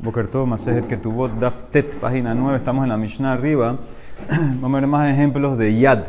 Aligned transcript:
Bokertov, 0.00 0.46
Masejet 0.46 0.86
Ketubot, 0.86 1.40
Daftet, 1.40 1.96
página 1.96 2.32
9, 2.32 2.58
estamos 2.58 2.84
en 2.84 2.90
la 2.90 2.96
Mishnah 2.96 3.32
arriba. 3.32 3.78
Vamos 4.60 4.78
a 4.78 4.80
ver 4.80 4.86
más 4.86 5.10
ejemplos 5.10 5.58
de 5.58 5.76
Yad. 5.76 6.04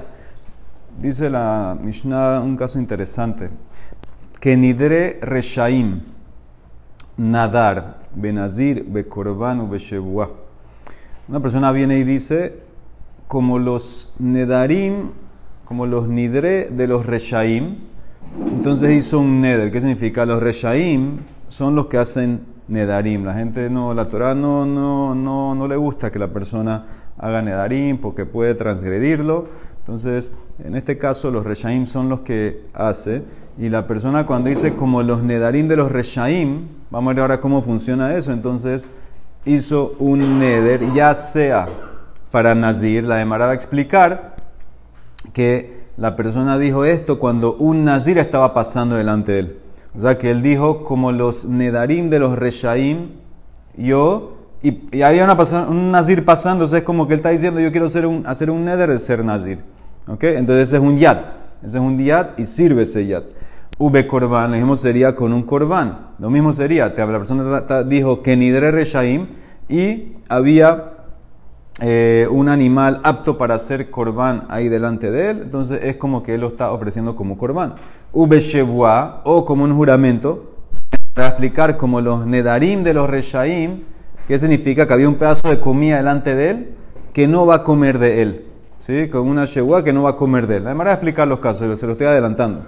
Dice 1.00 1.28
la 1.32 1.76
Mishnah 1.82 2.40
un 2.42 2.56
caso 2.56 2.78
interesante. 2.78 3.50
Que 4.40 4.56
Nidre 4.56 5.18
Reshaim, 5.24 6.02
Nadar, 7.18 7.98
Benazir, 8.14 8.86
Bekorban, 8.88 9.68
Beshebuah. 9.68 10.30
Una 11.28 11.40
persona 11.40 11.72
viene 11.72 11.98
y 11.98 12.04
dice, 12.04 12.60
como 13.28 13.58
los 13.58 14.14
Nedarim, 14.20 15.10
como 15.66 15.88
los 15.88 16.08
Nidre 16.08 16.70
de 16.70 16.86
los 16.86 17.08
Reshaim, 17.08 17.78
entonces 18.52 18.96
hizo 18.96 19.20
un 19.20 19.42
Neder. 19.42 19.72
¿Qué 19.72 19.82
significa? 19.82 20.28
Los 20.28 20.44
Reshaim 20.44 21.22
son 21.48 21.76
los 21.76 21.88
que 21.88 21.98
hacen 21.98 22.59
nedarim. 22.70 23.26
La 23.26 23.34
gente 23.34 23.70
no, 23.70 23.94
la 23.94 24.06
Torah 24.06 24.36
no, 24.36 24.66
no, 24.66 25.16
no, 25.16 25.56
no 25.56 25.68
le 25.68 25.76
gusta 25.76 26.12
que 26.12 26.20
la 26.20 26.30
persona 26.30 26.86
haga 27.18 27.42
nedarim 27.42 27.98
porque 27.98 28.26
puede 28.26 28.56
transgredirlo. 28.56 29.46
Entonces, 29.80 30.34
en 30.64 30.76
este 30.76 30.98
caso, 30.98 31.32
los 31.32 31.46
reshaim 31.46 31.88
son 31.88 32.10
los 32.10 32.22
que 32.22 32.66
hace. 32.74 33.24
Y 33.58 33.70
la 33.70 33.88
persona 33.88 34.26
cuando 34.26 34.50
dice 34.50 34.76
como 34.76 35.04
los 35.04 35.24
nedarim 35.24 35.68
de 35.68 35.76
los 35.76 35.92
reshaim, 35.92 36.68
vamos 36.92 37.12
a 37.12 37.14
ver 37.16 37.22
ahora 37.22 37.40
cómo 37.40 37.62
funciona 37.62 38.16
eso. 38.16 38.32
Entonces, 38.32 38.90
hizo 39.46 39.96
un 40.00 40.40
neder, 40.40 40.82
ya 40.94 41.14
sea 41.16 41.68
para 42.32 42.54
nazir, 42.56 43.06
la 43.06 43.22
Emara 43.22 43.46
va 43.46 43.52
a 43.52 43.56
explicar 43.56 44.36
que 45.34 45.80
la 45.98 46.16
persona 46.16 46.58
dijo 46.58 46.86
esto 46.86 47.20
cuando 47.20 47.56
un 47.56 47.84
nazir 47.84 48.18
estaba 48.18 48.54
pasando 48.54 48.96
delante 48.96 49.32
de 49.32 49.40
él. 49.40 49.59
O 49.96 50.00
sea 50.00 50.18
que 50.18 50.32
él 50.32 50.42
dijo, 50.42 50.84
como 50.84 51.12
los 51.12 51.46
nedarim 51.46 52.10
de 52.10 52.20
los 52.20 52.38
reshaim, 52.38 53.12
yo, 53.76 54.38
y, 54.62 55.02
había 55.02 55.24
una 55.24 55.36
un 55.68 55.92
nazir 55.92 56.26
pasando, 56.26 56.66
es 56.66 56.84
como 56.84 57.08
que 57.08 57.14
él 57.14 57.20
está 57.20 57.30
diciendo, 57.30 57.60
yo 57.60 57.72
quiero 57.72 57.88
hacer 57.88 58.06
un, 58.06 58.26
hacer 58.28 58.52
un 58.52 58.66
neder 58.66 58.92
de 58.92 59.00
ser 59.00 59.24
nazir. 59.24 59.60
¿Ok? 60.08 60.24
Entonces 60.24 60.70
ese 60.70 60.78
es 60.78 60.84
un 60.84 60.98
yad, 60.98 61.18
ese 61.64 61.78
es 61.78 61.84
un 61.84 61.98
yad 61.98 62.38
y 62.38 62.46
sirve 62.46 62.84
ese 62.84 63.06
yad. 63.06 63.24
V 63.78 64.08
korban, 64.08 64.52
lo 64.52 64.58
mismo 64.58 64.76
sería 64.76 65.16
con 65.16 65.32
un 65.32 65.44
korban. 65.44 66.10
Lo 66.20 66.30
mismo 66.30 66.52
sería, 66.52 66.90
la 66.90 66.94
persona 66.96 67.84
dijo 67.84 68.22
que 68.22 68.36
nidre 68.36 68.72
reshaim 68.72 69.28
y 69.70 70.16
había 70.28 71.00
eh, 71.82 72.28
un 72.30 72.50
animal 72.50 73.00
apto 73.04 73.38
para 73.38 73.56
hacer 73.56 73.90
corbán 73.90 74.46
ahí 74.50 74.68
delante 74.68 75.12
de 75.12 75.30
él, 75.30 75.42
entonces 75.44 75.80
es 75.82 75.96
como 75.96 76.24
que 76.24 76.36
él 76.36 76.42
lo 76.42 76.50
está 76.50 76.74
ofreciendo 76.74 77.16
como 77.16 77.38
corbán. 77.38 77.76
Ubeshebua, 78.14 79.22
o 79.24 79.46
como 79.46 79.64
un 79.64 79.76
juramento, 79.76 80.56
para 81.14 81.30
explicar 81.30 81.78
como 81.78 82.02
los 82.02 82.26
nedarim 82.26 82.84
de 82.84 82.94
los 82.94 83.10
reshaim, 83.10 83.84
que 84.28 84.38
significa 84.38 84.88
que 84.88 84.94
había 84.94 85.10
un 85.10 85.16
pedazo 85.16 85.50
de 85.50 85.60
comida 85.60 85.98
delante 85.98 86.36
de 86.36 86.50
él 86.50 86.70
que 87.14 87.28
no 87.28 87.46
va 87.46 87.56
a 87.56 87.64
comer 87.64 88.00
de 88.00 88.22
él. 88.22 88.46
¿Sí? 88.80 89.10
Con 89.10 89.28
una 89.28 89.46
shebua 89.46 89.84
que 89.84 89.92
no 89.92 90.04
va 90.04 90.12
a 90.12 90.16
comer 90.16 90.48
de 90.48 90.58
él. 90.58 90.66
Además 90.68 90.88
de 90.88 90.94
explicar 90.94 91.28
los 91.28 91.40
casos, 91.40 91.80
se 91.80 91.86
lo 91.86 91.94
estoy 91.94 92.08
adelantando. 92.08 92.66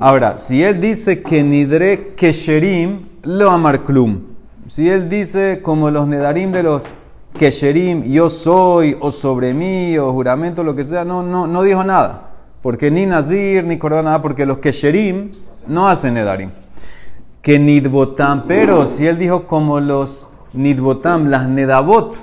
Ahora, 0.00 0.36
si 0.36 0.62
él 0.62 0.80
dice 0.80 1.22
que 1.22 1.42
nidre 1.42 2.14
kesherim, 2.14 3.08
lo 3.24 3.50
amar 3.50 3.82
klum. 3.82 4.20
Si 4.68 4.88
él 4.88 5.08
dice 5.08 5.60
como 5.62 5.90
los 5.90 6.06
nedarim 6.06 6.52
de 6.52 6.62
los 6.62 6.94
Kesherim, 7.38 8.02
yo 8.02 8.30
soy, 8.30 8.96
o 9.00 9.12
sobre 9.12 9.54
mí, 9.54 9.96
o 9.96 10.12
juramento, 10.12 10.64
lo 10.64 10.74
que 10.74 10.82
sea, 10.82 11.04
no, 11.04 11.22
no, 11.22 11.46
no 11.46 11.62
dijo 11.62 11.84
nada. 11.84 12.27
Porque 12.62 12.90
ni 12.90 13.06
Nazir, 13.06 13.64
ni 13.64 13.78
Cordón, 13.78 14.06
nada, 14.06 14.20
porque 14.20 14.44
los 14.46 14.58
Kesherim 14.58 15.32
no 15.66 15.88
hacen 15.88 16.14
Nedarim. 16.14 16.50
Que 17.42 17.58
Nidbotam, 17.58 18.44
pero 18.46 18.86
si 18.86 19.06
él 19.06 19.18
dijo 19.18 19.46
como 19.46 19.80
los 19.80 20.28
Nidbotam, 20.52 21.28
las 21.28 21.48
Nedabot, 21.48 22.16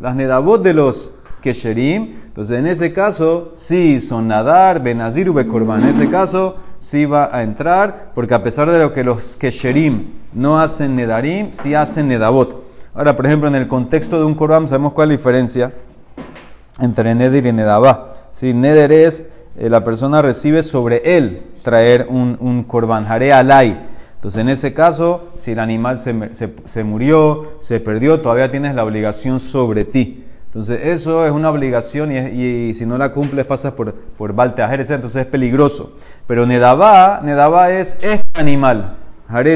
las 0.00 0.14
Nedabot 0.14 0.62
de 0.62 0.74
los 0.74 1.12
Kesherim, 1.40 2.16
entonces 2.26 2.58
en 2.58 2.66
ese 2.66 2.92
caso 2.92 3.52
sí 3.54 4.00
son 4.00 4.28
Nadar, 4.28 4.82
Benazir, 4.82 5.32
Bekorban. 5.32 5.82
En 5.82 5.88
ese 5.88 6.08
caso 6.08 6.56
sí 6.78 7.04
va 7.04 7.34
a 7.34 7.42
entrar, 7.42 8.12
porque 8.14 8.34
a 8.34 8.42
pesar 8.42 8.70
de 8.70 8.78
lo 8.78 8.92
que 8.92 9.02
los 9.02 9.36
Kesherim 9.36 10.06
no 10.34 10.60
hacen 10.60 10.94
Nedarim, 10.94 11.52
sí 11.52 11.74
hacen 11.74 12.08
Nedabot. 12.08 12.62
Ahora, 12.94 13.16
por 13.16 13.26
ejemplo, 13.26 13.48
en 13.48 13.54
el 13.54 13.68
contexto 13.68 14.18
de 14.18 14.24
un 14.24 14.34
Korban, 14.34 14.68
sabemos 14.68 14.92
cuál 14.92 15.10
es 15.10 15.10
la 15.10 15.16
diferencia 15.18 15.72
entre 16.80 17.14
Neder 17.14 17.46
y 17.46 17.52
Nedabá. 17.52 18.14
Si 18.32 18.54
Neder 18.54 18.92
es, 18.92 19.28
eh, 19.58 19.68
la 19.68 19.82
persona 19.82 20.22
recibe 20.22 20.62
sobre 20.62 21.16
él 21.16 21.42
traer 21.62 22.06
un, 22.08 22.36
un 22.40 22.64
Korban, 22.64 23.06
Jare 23.06 23.32
Alay. 23.32 23.76
Entonces, 24.14 24.40
en 24.40 24.48
ese 24.48 24.74
caso, 24.74 25.28
si 25.36 25.52
el 25.52 25.60
animal 25.60 26.00
se, 26.00 26.84
murió, 26.84 27.52
se 27.60 27.78
perdió, 27.78 28.20
todavía 28.20 28.50
tienes 28.50 28.74
la 28.74 28.82
obligación 28.84 29.38
sobre 29.38 29.84
ti. 29.84 30.24
Entonces, 30.46 30.80
eso 30.82 31.24
es 31.24 31.30
una 31.30 31.50
obligación 31.50 32.10
y, 32.10 32.74
si 32.74 32.84
no 32.84 32.98
la 32.98 33.12
cumples, 33.12 33.46
pasas 33.46 33.74
por, 33.74 33.94
por 33.94 34.32
Balteajer. 34.32 34.80
Entonces, 34.80 35.22
es 35.22 35.26
peligroso. 35.26 35.92
Pero 36.26 36.46
Nedabá, 36.46 37.20
Nedabá 37.22 37.70
es 37.70 37.98
este 38.02 38.40
animal. 38.40 38.96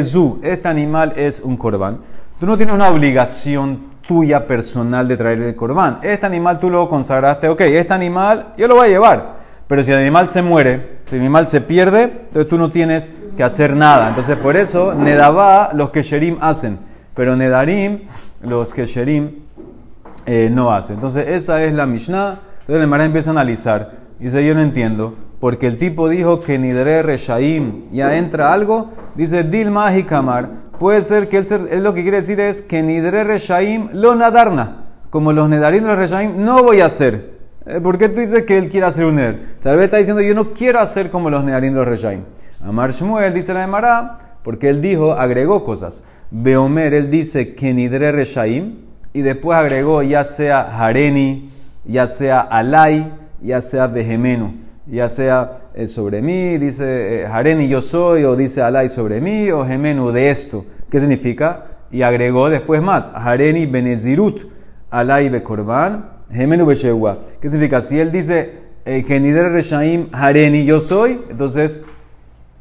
Zu, 0.03 0.39
este 0.43 0.69
animal 0.69 1.13
es 1.17 1.41
un 1.41 1.57
corbán. 1.57 1.99
Tú 2.39 2.47
no 2.47 2.57
tienes 2.57 2.75
una 2.75 2.89
obligación 2.89 3.91
tuya 4.07 4.47
personal 4.47 5.09
de 5.09 5.17
traer 5.17 5.41
el 5.43 5.57
corbán. 5.57 5.99
Este 6.03 6.27
animal 6.27 6.61
tú 6.61 6.71
lo 6.71 6.89
consagraste, 6.89 7.49
ok, 7.49 7.63
este 7.63 7.95
animal 7.95 8.53
yo 8.57 8.69
lo 8.69 8.77
voy 8.77 8.87
a 8.87 8.91
llevar. 8.91 9.42
Pero 9.73 9.85
si 9.85 9.91
el 9.91 10.01
animal 10.01 10.29
se 10.29 10.43
muere, 10.43 10.99
si 11.07 11.15
el 11.15 11.23
animal 11.23 11.49
se 11.49 11.63
pierde, 11.63 12.03
entonces 12.03 12.47
tú 12.47 12.59
no 12.59 12.69
tienes 12.69 13.11
que 13.39 13.43
hacer 13.43 13.75
nada. 13.75 14.11
Entonces 14.11 14.37
por 14.37 14.55
eso, 14.55 14.95
Nedabá, 14.95 15.71
los 15.73 15.89
que 15.89 16.03
Sherim 16.03 16.37
hacen. 16.43 16.79
Pero 17.15 17.37
Nedarim, 17.37 18.01
los 18.43 18.75
que 18.75 18.85
Sherim 18.85 19.31
eh, 20.27 20.51
no 20.53 20.75
hacen. 20.75 20.97
Entonces 20.97 21.27
esa 21.27 21.65
es 21.65 21.73
la 21.73 21.87
Mishnah. 21.87 22.41
Entonces 22.61 22.83
el 22.83 22.87
Mara 22.87 23.07
empieza 23.07 23.31
a 23.31 23.33
analizar. 23.33 23.93
Dice, 24.19 24.45
yo 24.45 24.55
no 24.55 24.61
entiendo. 24.61 25.15
Porque 25.41 25.69
el 25.69 25.79
tipo 25.79 26.11
dijo 26.11 26.41
que 26.41 26.59
Nidre 26.59 27.03
Reshaim 27.03 27.91
ya 27.93 28.19
entra 28.19 28.53
algo. 28.53 28.91
Dice, 29.15 29.43
Dilma 29.43 29.97
y 29.97 30.03
Kamar 30.03 30.51
puede 30.79 31.01
ser 31.01 31.31
que 31.31 31.39
él, 31.39 31.83
lo 31.83 31.95
que 31.95 32.03
quiere 32.03 32.19
decir 32.19 32.41
es 32.41 32.61
que 32.61 32.83
Nidre 32.83 33.25
Reshaim 33.25 33.89
lo 33.95 34.15
nadarna. 34.17 34.85
Como 35.09 35.33
los 35.33 35.49
Nedarim 35.49 35.87
los 35.87 35.97
Reshaim, 35.97 36.45
no 36.45 36.63
voy 36.63 36.83
a 36.83 36.85
hacer. 36.85 37.41
Eh, 37.67 37.81
¿Por 37.81 37.99
qué 37.99 38.09
tú 38.09 38.21
dices 38.21 38.43
que 38.43 38.59
él 38.59 38.69
quiere 38.69 38.87
hacer 38.87 39.05
un 39.05 39.17
Neder? 39.17 39.57
Tal 39.63 39.77
vez 39.77 39.87
está 39.87 39.99
diciendo 39.99 40.23
yo 40.23 40.35
no 40.35 40.53
quiero 40.53 40.81
hacer 40.81 41.11
como 41.11 41.31
los 41.31 41.45
Nedarim 41.45 41.73
de 41.73 41.79
los 41.79 41.89
Reshaim. 41.89 42.25
Amar 42.61 42.93
Shmuel 42.93 43.33
dice 43.35 43.55
la 43.55 43.61
de 43.61 43.67
Mará, 43.67 44.39
porque 44.43 44.69
él 44.69 44.81
dijo, 44.81 45.13
agregó 45.13 45.65
cosas. 45.65 46.05
Beomer, 46.31 46.95
él 46.95 47.11
dice 47.11 47.55
que 47.55 47.73
Nidre 47.73 48.13
Reshaim, 48.13 48.79
y 49.13 49.23
después 49.23 49.59
agregó 49.59 50.03
ya 50.03 50.25
sea 50.25 50.61
Hareni, 50.61 51.51
ya 51.85 52.07
sea 52.07 52.41
Alay, 52.41 53.13
ya 53.41 53.61
sea 53.61 53.87
Vejemenu 53.87 54.63
ya 54.87 55.09
sea 55.09 55.63
eh, 55.75 55.87
sobre 55.87 56.23
mí, 56.23 56.59
dice 56.59 57.25
eh, 57.25 57.69
yo 57.69 57.81
soy, 57.81 58.25
o 58.25 58.37
dice 58.37 58.63
Alay 58.63 58.89
sobre 58.89 59.21
mí, 59.21 59.51
o 59.51 59.65
Gemenu 59.65 60.11
de 60.11 60.31
esto. 60.31 60.65
¿Qué 60.91 61.01
significa? 61.01 61.67
Y 61.91 62.03
agregó 62.03 62.51
después 62.51 62.83
más, 62.83 63.11
Hareni 63.15 63.67
benezirut, 63.67 64.47
Alay 64.91 65.29
bekorban. 65.29 66.11
¿Qué 66.33 67.51
significa? 67.51 67.83
Si 67.83 68.01
él 68.01 68.11
dice, 68.11 68.53
eh, 68.87 69.05
Genider 69.07 69.53
reshaim 69.53 70.09
Hareni 70.13 70.65
yo 70.65 70.81
soy, 70.81 71.21
entonces 71.29 71.83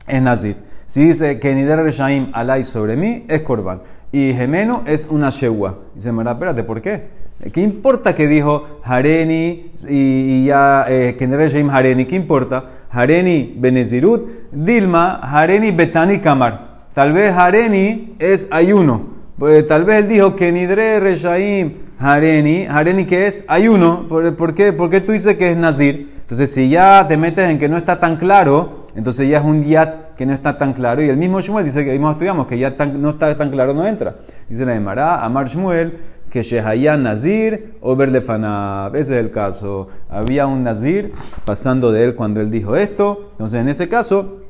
es 0.08 0.22
Nazir. 0.22 0.58
Si 0.86 1.06
dice 1.06 1.40
Genider 1.42 1.80
reshaim 1.80 2.32
Alay 2.34 2.64
sobre 2.66 2.98
mí, 2.98 3.26
es 3.30 3.42
korban. 3.42 3.82
Y 4.12 4.34
Gemenu 4.34 4.82
es 4.86 5.08
una 5.10 5.30
shewa. 5.30 5.78
Dice, 5.96 6.12
mira, 6.12 6.32
espérate, 6.32 6.64
¿por 6.64 6.82
qué? 6.82 7.22
¿Qué 7.54 7.62
importa 7.62 8.14
que 8.14 8.28
dijo 8.28 8.82
Hareni 8.84 9.72
y, 9.88 10.46
ya 10.46 10.86
eh, 10.90 11.16
Jaim 11.18 11.70
Hareni? 11.70 12.06
¿Qué 12.06 12.16
importa? 12.16 12.66
Hareni 12.90 13.56
Benezirut, 13.58 14.52
Dilma, 14.52 15.16
Hareni 15.16 15.72
Betani 15.72 16.20
Kamar. 16.20 16.88
Tal 16.94 17.14
vez 17.14 17.32
Hareni 17.32 18.16
es 18.20 18.48
ayuno. 18.52 19.22
Pues, 19.40 19.66
tal 19.68 19.86
vez 19.86 20.04
él 20.04 20.10
dijo 20.10 20.36
que 20.36 20.52
Nidre 20.52 21.00
Reshaim 21.00 21.74
Hareni, 22.02 22.66
Hareni 22.66 23.06
que 23.06 23.28
es 23.28 23.46
ayuno. 23.48 24.08
¿Por, 24.08 24.56
qué? 24.56 24.74
¿Por 24.74 24.90
qué 24.90 25.02
tú 25.02 25.12
dices 25.12 25.36
que 25.36 25.52
es 25.52 25.58
Nazir? 25.58 26.12
Entonces, 26.22 26.52
si 26.52 26.68
ya 26.68 27.06
te 27.08 27.16
metes 27.16 27.50
en 27.50 27.60
que 27.60 27.70
no 27.70 27.78
está 27.78 28.00
tan 28.00 28.18
claro, 28.18 28.88
entonces 28.96 29.30
ya 29.30 29.38
es 29.38 29.44
un 29.44 29.64
yat 29.64 30.16
que 30.16 30.26
no 30.26 30.34
está 30.34 30.58
tan 30.58 30.74
claro. 30.74 31.04
Y 31.04 31.10
el 31.10 31.18
mismo 31.18 31.40
Shmuel 31.40 31.64
dice 31.64 31.86
que 31.86 31.94
estudiamos 31.94 32.48
que 32.48 32.58
ya 32.58 32.72
no 32.72 33.12
está 33.12 33.38
tan 33.38 33.52
claro, 33.52 33.74
no 33.74 33.86
entra. 33.86 34.16
Dice 34.50 34.66
la 34.66 34.76
Emara, 34.76 35.24
Amar 35.24 35.48
Shmuel, 35.48 36.00
que 36.32 36.42
Shehayan 36.42 37.04
Nazir 37.04 37.76
o 37.82 37.96
Berlefanab. 37.96 38.96
Ese 38.96 39.20
es 39.20 39.26
el 39.26 39.30
caso. 39.30 39.90
Había 40.10 40.48
un 40.48 40.64
Nazir 40.64 41.12
pasando 41.46 41.92
de 41.92 42.06
él 42.06 42.16
cuando 42.16 42.42
él 42.42 42.50
dijo 42.50 42.76
esto. 42.76 43.30
Entonces, 43.34 43.62
en 43.62 43.70
ese 43.70 43.88
caso, 43.88 44.41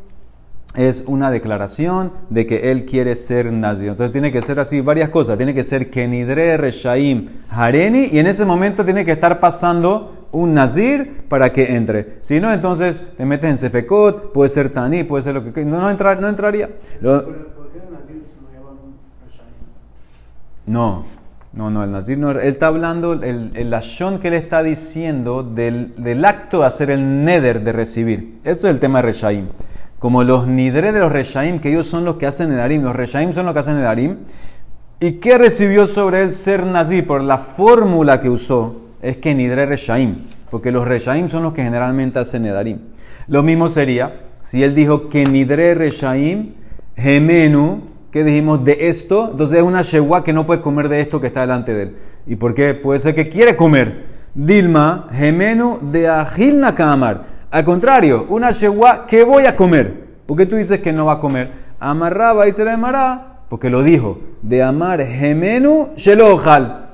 es 0.75 1.03
una 1.05 1.31
declaración 1.31 2.13
de 2.29 2.45
que 2.45 2.71
él 2.71 2.85
quiere 2.85 3.15
ser 3.15 3.51
Nazir. 3.51 3.89
Entonces, 3.89 4.11
tiene 4.11 4.31
que 4.31 4.41
ser 4.41 4.59
así 4.59 4.79
varias 4.81 5.09
cosas. 5.09 5.37
Tiene 5.37 5.53
que 5.53 5.63
ser 5.63 5.89
Kenidre 5.89 6.57
Reshaim 6.57 7.29
Hareni 7.49 8.09
y 8.11 8.19
en 8.19 8.27
ese 8.27 8.45
momento 8.45 8.85
tiene 8.85 9.03
que 9.03 9.11
estar 9.11 9.39
pasando 9.39 10.27
un 10.31 10.53
Nazir 10.53 11.17
para 11.27 11.51
que 11.51 11.75
entre. 11.75 12.17
Si 12.21 12.39
no, 12.39 12.53
entonces 12.53 13.03
te 13.17 13.25
metes 13.25 13.49
en 13.49 13.57
Sefekot, 13.57 14.31
puede 14.31 14.49
ser 14.49 14.69
Tani, 14.69 15.03
puede 15.03 15.23
ser 15.23 15.35
lo 15.35 15.53
que. 15.53 15.65
No, 15.65 15.81
no, 15.81 15.89
entrar, 15.89 16.21
no 16.21 16.29
entraría. 16.29 16.69
No, 20.67 21.03
no, 21.53 21.69
no, 21.69 21.83
el 21.83 21.91
Nazir 21.91 22.17
no. 22.17 22.31
Él 22.31 22.39
está 22.39 22.67
hablando, 22.67 23.11
el, 23.11 23.51
el 23.55 24.19
que 24.21 24.27
él 24.29 24.33
está 24.35 24.63
diciendo 24.63 25.43
del, 25.43 25.93
del, 25.97 26.23
acto 26.23 26.61
de 26.61 26.65
hacer 26.65 26.89
el 26.91 27.25
neder 27.25 27.61
de 27.63 27.73
recibir. 27.73 28.39
Eso 28.45 28.67
es 28.67 28.73
el 28.73 28.79
tema 28.79 28.99
de 28.99 29.07
Reshaim. 29.07 29.47
Como 30.01 30.23
los 30.23 30.47
nidre 30.47 30.91
de 30.93 30.97
los 30.97 31.11
Reshaim, 31.11 31.59
que 31.59 31.69
ellos 31.69 31.85
son 31.85 32.05
los 32.05 32.15
que 32.15 32.25
hacen 32.25 32.49
Nedarim. 32.49 32.81
Los 32.81 32.95
Reshaim 32.95 33.35
son 33.35 33.45
los 33.45 33.53
que 33.53 33.59
hacen 33.59 33.75
Nedarim. 33.75 34.17
¿Y 34.99 35.19
qué 35.19 35.37
recibió 35.37 35.85
sobre 35.85 36.23
él 36.23 36.33
ser 36.33 36.65
Nazir? 36.65 37.05
Por 37.05 37.21
la 37.21 37.37
fórmula 37.37 38.19
que 38.19 38.27
usó, 38.27 38.81
es 39.03 39.17
que 39.17 39.35
nidre 39.35 39.67
Reshaim. 39.67 40.15
Porque 40.49 40.71
los 40.71 40.87
Reshaim 40.87 41.29
son 41.29 41.43
los 41.43 41.53
que 41.53 41.61
generalmente 41.61 42.17
hacen 42.17 42.41
Nedarim. 42.41 42.79
Lo 43.27 43.43
mismo 43.43 43.67
sería 43.67 44.21
si 44.41 44.63
él 44.63 44.73
dijo 44.73 45.07
que 45.07 45.23
nidre 45.23 45.75
Reshaim, 45.75 46.55
Gemenu, 46.95 47.83
que 48.11 48.23
dijimos 48.23 48.65
de 48.65 48.89
esto, 48.89 49.29
entonces 49.29 49.59
es 49.59 49.63
una 49.63 49.83
shegua 49.83 50.23
que 50.23 50.33
no 50.33 50.47
puede 50.47 50.61
comer 50.61 50.89
de 50.89 51.01
esto 51.01 51.21
que 51.21 51.27
está 51.27 51.41
delante 51.41 51.75
de 51.75 51.83
él. 51.83 51.97
¿Y 52.25 52.37
por 52.37 52.55
qué? 52.55 52.73
Puede 52.73 52.97
ser 52.97 53.13
que 53.13 53.29
quiere 53.29 53.55
comer. 53.55 54.07
Dilma, 54.33 55.09
gemenu 55.11 55.77
de 55.91 56.07
agilna 56.07 56.73
kamar. 56.73 57.30
Al 57.51 57.65
contrario, 57.65 58.25
una 58.29 58.51
shegua 58.51 59.05
que 59.05 59.23
voy 59.23 59.45
a 59.45 59.55
comer. 59.55 60.07
¿Por 60.25 60.37
qué 60.37 60.45
tú 60.45 60.55
dices 60.55 60.79
que 60.79 60.93
no 60.93 61.05
va 61.05 61.13
a 61.13 61.19
comer? 61.19 61.51
Amarraba 61.79 62.47
y 62.47 62.53
se 62.53 62.63
le 62.63 62.71
amará, 62.71 63.41
porque 63.49 63.69
lo 63.69 63.83
dijo. 63.83 64.19
De 64.41 64.63
amar 64.63 65.05
gemenu 65.05 65.89
shelohal. 65.95 66.87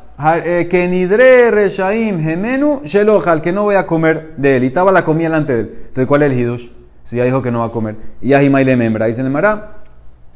Eh, 0.44 0.68
que 0.69 0.88
nidre 0.88 1.51
reshaim 1.51 2.19
gemenu 2.19 2.81
shelohal, 2.83 3.42
que 3.42 3.51
no 3.51 3.63
voy 3.63 3.75
a 3.75 3.86
comer 3.86 4.33
de 4.38 4.57
él. 4.57 4.63
Y 4.63 4.68
estaba 4.68 4.92
la 4.92 5.04
comida 5.04 5.30
delante 5.30 5.54
de 5.54 5.59
él. 5.62 5.74
Entonces, 5.77 6.07
¿cuál 6.07 6.24
es 6.24 6.31
el 6.31 6.39
hidush? 6.39 6.69
Si 7.03 7.18
ya 7.18 7.24
dijo 7.24 7.42
que 7.42 7.51
no 7.51 7.60
va 7.60 7.65
a 7.65 7.71
comer. 7.71 7.95
Y 8.21 8.33
ahí 8.33 8.50
le 8.50 8.75
membra. 8.75 9.07
Y 9.07 9.13
se 9.13 9.21
le 9.21 9.27
amará 9.27 9.77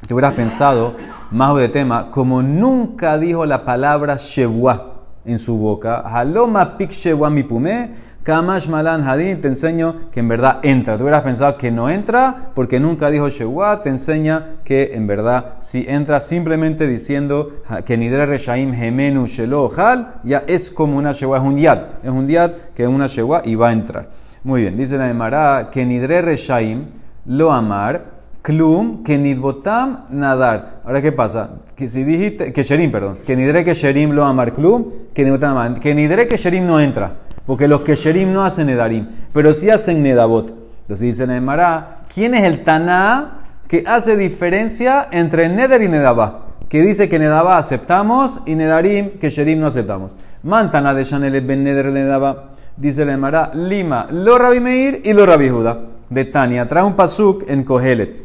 te 0.07 0.13
hubieras 0.13 0.33
pensado, 0.33 0.95
más 1.29 1.56
de 1.56 1.69
tema, 1.69 2.09
como 2.12 2.41
nunca 2.41 3.17
dijo 3.17 3.45
la 3.45 3.63
palabra 3.63 4.15
Shewa 4.17 5.03
en 5.25 5.38
su 5.38 5.57
boca, 5.57 6.00
Haloma 6.00 6.77
pik 6.77 6.91
Shewa 6.91 7.29
mi 7.29 7.44
pume, 7.44 7.91
Kamash 8.23 8.68
Malan 8.68 9.03
Hadin, 9.07 9.38
te 9.38 9.47
enseño 9.47 10.12
que 10.12 10.19
en 10.19 10.27
verdad 10.27 10.59
entra. 10.62 10.95
Te 10.95 11.01
hubieras 11.01 11.23
pensado 11.23 11.57
que 11.57 11.71
no 11.71 11.89
entra 11.89 12.51
porque 12.53 12.79
nunca 12.79 13.09
dijo 13.09 13.29
Shewa, 13.29 13.81
te 13.81 13.89
enseña 13.89 14.57
que 14.63 14.91
en 14.94 15.07
verdad 15.07 15.56
si 15.57 15.85
entra 15.88 16.19
simplemente 16.19 16.88
diciendo 16.88 17.62
que 17.83 17.97
Nidre 17.97 18.27
Reshaim 18.27 18.73
Gemenu 18.75 19.25
Shelo 19.25 19.71
Hal, 19.75 20.21
ya 20.23 20.44
es 20.47 20.69
como 20.69 20.97
una 20.97 21.13
Shewa, 21.13 21.38
es 21.38 21.44
un 21.44 21.57
Yad, 21.57 21.79
es 22.03 22.12
un 22.12 22.27
Yad 22.27 22.51
que 22.75 22.83
es 22.83 22.89
una 22.89 23.07
Shewa 23.07 23.41
y 23.44 23.56
va 23.56 23.69
a 23.69 23.71
entrar. 23.73 24.09
Muy 24.44 24.62
bien, 24.62 24.77
dice 24.77 24.97
la 24.97 25.09
Emara 25.09 25.69
que 25.71 25.83
Nidre 25.83 26.21
Reshaim 26.21 26.85
lo 27.25 27.51
amar. 27.51 28.21
Klum, 28.41 29.03
que 29.03 29.19
nidbotam 29.19 30.06
nadar. 30.09 30.81
Ahora, 30.83 31.00
¿qué 31.03 31.12
pasa? 31.12 31.57
Que 31.75 31.88
si 31.88 32.03
dijiste, 32.03 32.51
que 32.51 32.63
sherim, 32.63 32.91
perdón, 32.91 33.19
que 33.24 33.35
nidre 33.35 33.63
que 33.63 33.75
sherim 33.75 34.13
lo 34.13 34.25
amar 34.25 34.51
klum, 34.53 34.85
que 35.13 35.24
nidbotam 35.24 35.53
nadar. 35.53 35.79
Que 35.79 35.94
nidre 35.94 36.27
que 36.27 36.38
sherim 36.38 36.65
no 36.65 36.79
entra, 36.79 37.17
porque 37.45 37.67
los 37.67 37.81
que 37.81 37.95
sherim 37.95 38.33
no 38.33 38.43
hacen 38.43 38.67
nedarim, 38.67 39.07
pero 39.33 39.53
sí 39.53 39.69
hacen 39.69 40.03
nedabot. 40.03 40.49
Entonces 40.81 41.07
dice 41.07 41.27
Nemará, 41.27 42.01
¿quién 42.13 42.35
es 42.35 42.43
el 42.43 42.63
taná 42.63 43.39
que 43.67 43.83
hace 43.88 44.17
diferencia 44.17 45.07
entre 45.11 45.49
neder 45.49 45.81
y 45.81 45.88
nedabá? 45.88 46.47
Que 46.69 46.81
dice 46.81 47.09
que 47.09 47.19
nedabá 47.19 47.57
aceptamos 47.57 48.41
y 48.45 48.55
nedarim 48.55 49.19
que 49.19 49.29
sherim 49.29 49.59
no 49.59 49.67
aceptamos. 49.67 50.15
Mantana 50.43 50.93
de 50.93 51.03
Chanel 51.03 51.41
ben 51.41 51.63
neder 51.63 51.91
nedabá. 51.91 52.51
Dice 52.77 53.05
Nemará, 53.05 53.51
lima, 53.53 54.07
lo 54.11 54.38
rabi 54.38 54.59
meir 54.59 55.01
y 55.03 55.13
lo 55.13 55.25
rabi 55.25 55.49
Judá. 55.49 55.79
De 56.09 56.25
Tania, 56.25 56.65
trae 56.65 56.83
un 56.83 56.95
pasuk 56.95 57.43
en 57.47 57.63
Kohelet. 57.63 58.21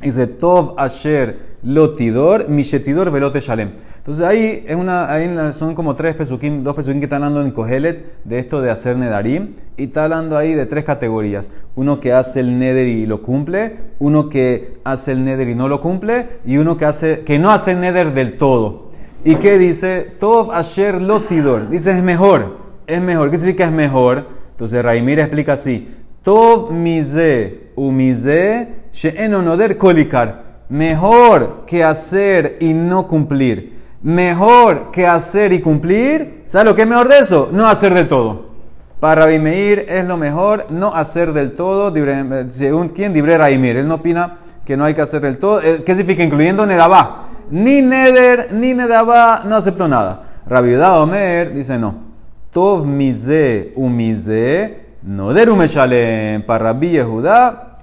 Dice, 0.00 0.26
Tov 0.26 0.74
Asher 0.76 1.51
Lotidor, 1.62 2.48
Mishetidor 2.48 3.10
Velote 3.10 3.40
Shalem. 3.40 3.72
Entonces 3.96 4.24
ahí, 4.24 4.64
es 4.66 4.74
una, 4.74 5.12
ahí 5.12 5.30
son 5.52 5.74
como 5.74 5.94
tres 5.94 6.14
pesukim, 6.14 6.64
dos 6.64 6.74
pesukim 6.74 6.98
que 6.98 7.06
están 7.06 7.22
hablando 7.22 7.46
en 7.46 7.52
Kohelet 7.52 8.24
de 8.24 8.38
esto 8.38 8.60
de 8.60 8.70
hacer 8.70 8.96
nedarim. 8.96 9.54
Y 9.76 9.84
está 9.84 10.04
hablando 10.04 10.36
ahí 10.36 10.54
de 10.54 10.66
tres 10.66 10.84
categorías. 10.84 11.52
Uno 11.76 12.00
que 12.00 12.12
hace 12.12 12.40
el 12.40 12.58
neder 12.58 12.88
y 12.88 13.06
lo 13.06 13.22
cumple, 13.22 13.76
uno 13.98 14.28
que 14.28 14.78
hace 14.84 15.12
el 15.12 15.24
neder 15.24 15.48
y 15.48 15.54
no 15.54 15.68
lo 15.68 15.80
cumple, 15.80 16.26
y 16.44 16.56
uno 16.56 16.76
que, 16.76 16.84
hace, 16.84 17.20
que 17.20 17.38
no 17.38 17.50
hace 17.50 17.74
neder 17.74 18.12
del 18.12 18.38
todo. 18.38 18.90
¿Y 19.24 19.36
qué 19.36 19.58
dice? 19.58 20.16
Tov 20.18 20.50
Asher 20.52 21.00
Lotidor. 21.00 21.68
Dice, 21.68 21.92
es 21.92 22.02
mejor, 22.02 22.56
es 22.86 23.00
mejor. 23.00 23.30
¿Qué 23.30 23.38
significa 23.38 23.66
es 23.66 23.72
mejor? 23.72 24.26
Entonces 24.50 24.82
Raimir 24.82 25.20
explica 25.20 25.52
así. 25.52 25.88
Tov 26.22 26.72
Mize 26.72 27.70
Umize 27.74 28.68
noder 29.28 29.78
kolikar. 29.78 30.51
Mejor 30.72 31.64
que 31.66 31.84
hacer 31.84 32.56
y 32.58 32.72
no 32.72 33.06
cumplir. 33.06 33.78
Mejor 34.00 34.90
que 34.90 35.06
hacer 35.06 35.52
y 35.52 35.60
cumplir. 35.60 36.44
¿Sabes 36.46 36.64
lo 36.64 36.74
que 36.74 36.80
es 36.80 36.88
mejor 36.88 37.10
de 37.10 37.18
eso? 37.18 37.50
No 37.52 37.68
hacer 37.68 37.92
del 37.92 38.08
todo. 38.08 38.46
Para 38.98 39.26
Rabimeir 39.26 39.84
es 39.86 40.02
lo 40.06 40.16
mejor 40.16 40.64
no 40.70 40.94
hacer 40.94 41.34
del 41.34 41.52
todo. 41.52 41.92
Según 42.48 42.88
quién, 42.88 43.12
Dibre 43.12 43.36
Raimir. 43.36 43.76
Él 43.76 43.86
no 43.86 43.96
opina 43.96 44.38
que 44.64 44.78
no 44.78 44.86
hay 44.86 44.94
que 44.94 45.02
hacer 45.02 45.20
del 45.20 45.36
todo. 45.36 45.60
Eh, 45.60 45.82
¿Qué 45.84 45.94
significa? 45.94 46.24
Incluyendo 46.24 46.64
Nedabá. 46.64 47.26
Ni 47.50 47.82
Neder, 47.82 48.48
ni 48.52 48.72
Nedabá, 48.72 49.42
no 49.44 49.56
acepto 49.56 49.86
nada. 49.86 50.22
Rabbi 50.46 50.74
Omer 50.76 51.52
dice 51.52 51.76
no. 51.76 51.96
Tov 52.50 52.86
mize 52.86 53.74
umize, 53.76 54.86
noder 55.02 55.50
umeshalem. 55.50 56.46
Para 56.46 56.72
Rabbi 56.72 56.92
Yehuda, 56.92 57.78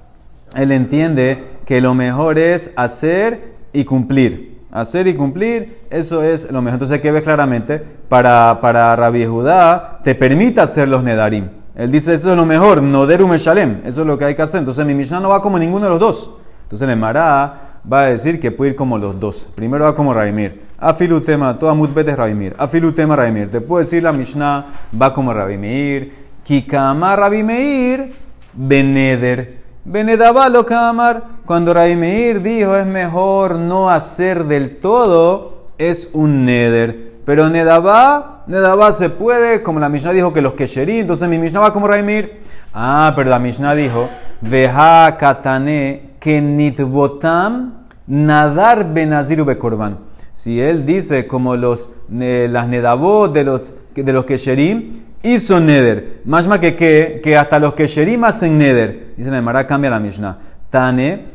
él 0.55 0.71
entiende 0.71 1.58
que 1.69 1.81
lo 1.81 1.93
mejor 1.93 2.39
es 2.39 2.73
hacer 2.75 3.53
y 3.71 3.85
cumplir. 3.85 4.57
Hacer 4.71 5.05
y 5.05 5.13
cumplir, 5.13 5.81
eso 5.91 6.23
es 6.23 6.51
lo 6.51 6.63
mejor. 6.63 6.77
Entonces, 6.77 6.99
¿qué 6.99 7.11
ves 7.11 7.21
claramente? 7.21 7.79
Para, 8.09 8.57
para 8.59 8.95
Rabbi 8.95 9.23
Judá, 9.27 9.99
te 10.01 10.15
permite 10.15 10.61
hacer 10.61 10.87
los 10.87 11.03
nedarim. 11.03 11.47
Él 11.75 11.91
dice, 11.91 12.15
eso 12.15 12.31
es 12.31 12.35
lo 12.35 12.47
mejor, 12.47 12.81
noderum 12.81 13.35
shalem. 13.35 13.81
Eso 13.85 14.01
es 14.01 14.07
lo 14.07 14.17
que 14.17 14.25
hay 14.25 14.33
que 14.33 14.41
hacer. 14.41 14.61
Entonces, 14.61 14.83
mi 14.83 14.95
Mishnah 14.95 15.19
no 15.19 15.29
va 15.29 15.43
como 15.43 15.59
ninguno 15.59 15.85
de 15.85 15.91
los 15.91 15.99
dos. 15.99 16.31
Entonces, 16.63 16.89
el 16.89 16.97
Mará 16.97 17.81
va 17.85 18.01
a 18.01 18.05
decir 18.07 18.39
que 18.39 18.49
puede 18.49 18.71
ir 18.71 18.75
como 18.75 18.97
los 18.97 19.19
dos. 19.19 19.47
Primero 19.53 19.83
va 19.85 19.93
como 19.93 20.11
Rabimir. 20.11 20.63
Afilutema, 20.79 21.55
toda 21.55 21.75
mutbet 21.75 22.07
es 22.07 22.17
Rabimir. 22.17 22.55
Afilutema 22.57 23.15
Rabimir. 23.15 23.51
Te 23.51 23.61
puedo 23.61 23.83
decir 23.83 24.01
la 24.01 24.11
Mishnah 24.11 24.65
va 24.99 25.13
como 25.13 25.31
Rabimir. 25.31 26.13
Kikama 26.43 27.15
Rabimeir, 27.15 28.11
Beneder. 28.55 29.58
Benedabá 29.85 30.49
lo 30.49 30.65
Kamar, 30.65 31.23
cuando 31.45 31.73
Meir 31.73 32.41
dijo 32.41 32.75
es 32.75 32.85
mejor 32.85 33.55
no 33.55 33.89
hacer 33.89 34.45
del 34.45 34.77
todo, 34.77 35.67
es 35.77 36.09
un 36.13 36.45
neder. 36.45 37.13
Pero 37.25 37.49
Nedabá, 37.49 38.43
Nedabá 38.47 38.91
se 38.91 39.09
puede, 39.09 39.63
como 39.63 39.79
la 39.79 39.89
Mishnah 39.89 40.11
dijo 40.11 40.33
que 40.33 40.41
los 40.41 40.53
Kesherí, 40.53 40.99
entonces 40.99 41.29
mi 41.29 41.37
Mishnah 41.37 41.61
va 41.61 41.73
como 41.73 41.87
Meir. 41.87 42.41
Ah, 42.73 43.13
pero 43.15 43.29
la 43.29 43.39
Mishnah 43.39 43.73
dijo, 43.73 44.09
Veja 44.41 45.15
katane 45.17 46.11
que 46.19 46.41
nitbotam 46.41 47.85
nadar 48.07 48.93
benaziru 48.93 49.45
bekorban. 49.45 49.99
Si 50.31 50.59
él 50.61 50.85
dice 50.85 51.27
como 51.27 51.55
los, 51.55 51.89
las 52.09 52.67
Nedabot 52.67 53.33
de 53.33 53.43
los, 53.43 53.75
de 53.95 54.13
los 54.13 54.25
Kesherim, 54.25 55.08
hizo 55.23 55.59
neder. 55.59 56.21
Más 56.25 56.47
que, 56.59 56.75
que, 56.75 57.19
que 57.23 57.37
hasta 57.37 57.59
los 57.59 57.73
que 57.73 57.87
sherim 57.87 58.23
hacen 58.23 58.57
neder. 58.57 59.13
Dice 59.17 59.31
la 59.31 59.41
Mara, 59.41 59.67
cambia 59.67 59.89
la 59.89 59.99
Mishnah. 59.99 60.37
Tane, 60.69 61.25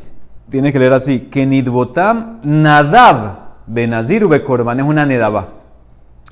tiene 0.49 0.71
que 0.71 0.79
leer 0.79 0.93
así, 0.93 1.21
que 1.21 1.45
nidbotam 1.45 2.39
nadab 2.43 3.39
benaziru 3.67 4.29
bekorban, 4.29 4.79
es 4.79 4.85
una 4.85 5.05
nedaba. 5.05 5.49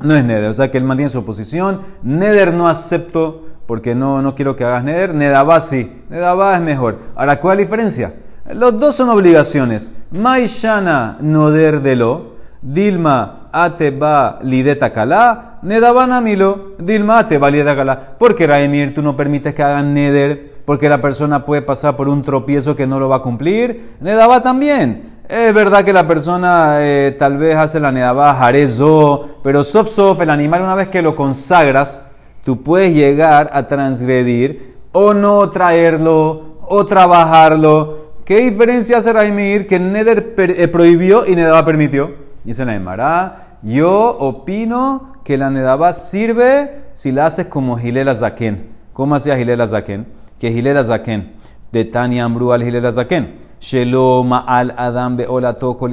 No 0.02 0.16
es 0.16 0.24
neder, 0.24 0.50
o 0.50 0.54
sea 0.54 0.72
que 0.72 0.78
él 0.78 0.84
mantiene 0.84 1.10
su 1.10 1.24
posición. 1.24 1.82
Neder 2.02 2.54
no 2.54 2.68
acepto 2.68 3.48
porque 3.68 3.96
no, 3.96 4.22
no 4.22 4.36
quiero 4.36 4.56
que 4.56 4.64
hagas 4.64 4.84
neder. 4.84 5.14
Nedaba 5.14 5.60
sí, 5.62 6.04
nedaba 6.10 6.56
es 6.56 6.62
mejor. 6.62 7.00
Ahora, 7.16 7.40
¿cuál 7.40 7.60
es 7.60 7.66
la 7.66 7.70
diferencia? 7.70 8.14
Los 8.54 8.80
dos 8.80 8.96
son 8.96 9.10
obligaciones. 9.10 9.92
Maishana 10.12 11.18
noder 11.22 11.82
de 11.82 11.96
lo, 11.96 12.33
Dilma 12.64 13.50
ateba 13.52 14.40
lideta 14.42 14.94
kala, 14.94 15.60
Nedabana 15.64 16.22
Milo, 16.22 16.72
Dilmate, 16.80 17.38
valida 17.38 17.74
Gala. 17.74 18.16
Porque 18.18 18.48
Raemir, 18.48 18.96
tú 18.96 19.02
no 19.02 19.18
permites 19.18 19.54
que 19.54 19.62
hagan 19.62 19.94
Neder, 19.94 20.54
porque 20.66 20.88
la 20.88 21.02
persona 21.02 21.46
puede 21.46 21.62
pasar 21.62 21.98
por 21.98 22.08
un 22.08 22.24
tropiezo 22.24 22.74
que 22.76 22.88
no 22.88 23.00
lo 23.00 23.10
va 23.10 23.18
a 23.18 23.22
cumplir. 23.22 23.96
Nedaba 24.00 24.42
también. 24.42 25.12
Es 25.28 25.54
verdad 25.54 25.84
que 25.84 25.92
la 25.92 26.08
persona 26.08 26.78
eh, 26.80 27.16
tal 27.18 27.38
vez 27.38 27.56
hace 27.58 27.82
la 27.82 27.92
Nedabá 27.92 28.34
Jarezo, 28.34 29.40
pero 29.44 29.64
sof 29.64 29.90
sof, 29.90 30.22
el 30.22 30.30
animal, 30.30 30.62
una 30.62 30.76
vez 30.76 30.88
que 30.88 31.02
lo 31.02 31.16
consagras, 31.16 32.02
tú 32.46 32.64
puedes 32.64 32.94
llegar 32.94 33.50
a 33.54 33.66
transgredir 33.66 34.78
o 34.94 35.14
no 35.14 35.50
traerlo 35.50 36.60
o 36.62 36.86
trabajarlo. 36.86 38.14
¿Qué 38.24 38.38
diferencia 38.38 38.98
hace 38.98 39.12
Raimir 39.12 39.68
que 39.68 39.80
Neder 39.80 40.34
eh, 40.38 40.68
prohibió 40.70 41.26
y 41.26 41.36
Nedaba 41.36 41.66
permitió? 41.66 42.23
Dice 42.44 42.66
la 42.66 42.76
Emara, 42.76 43.58
yo 43.62 44.18
opino 44.18 45.14
que 45.24 45.38
la 45.38 45.50
nedabá 45.50 45.94
sirve 45.94 46.84
si 46.94 47.12
la 47.12 47.26
haces 47.28 47.48
como 47.48 47.78
Gilela 47.78 48.16
Zaken. 48.16 48.70
¿Cómo 48.94 49.16
hacía 49.16 49.38
Gilela 49.38 49.68
Zaken? 49.68 50.06
Que 50.40 50.52
Gilela 50.52 50.84
Zaken, 50.84 51.34
de 51.72 51.86
Tania 51.86 52.26
Ambru 52.26 52.52
al 52.52 52.64
Gilela 52.64 52.92
Zaken. 52.92 53.42
Shelo 53.60 54.26
al 54.46 54.74
Adam 54.78 55.16
Beola 55.16 55.54
Toko 55.54 55.88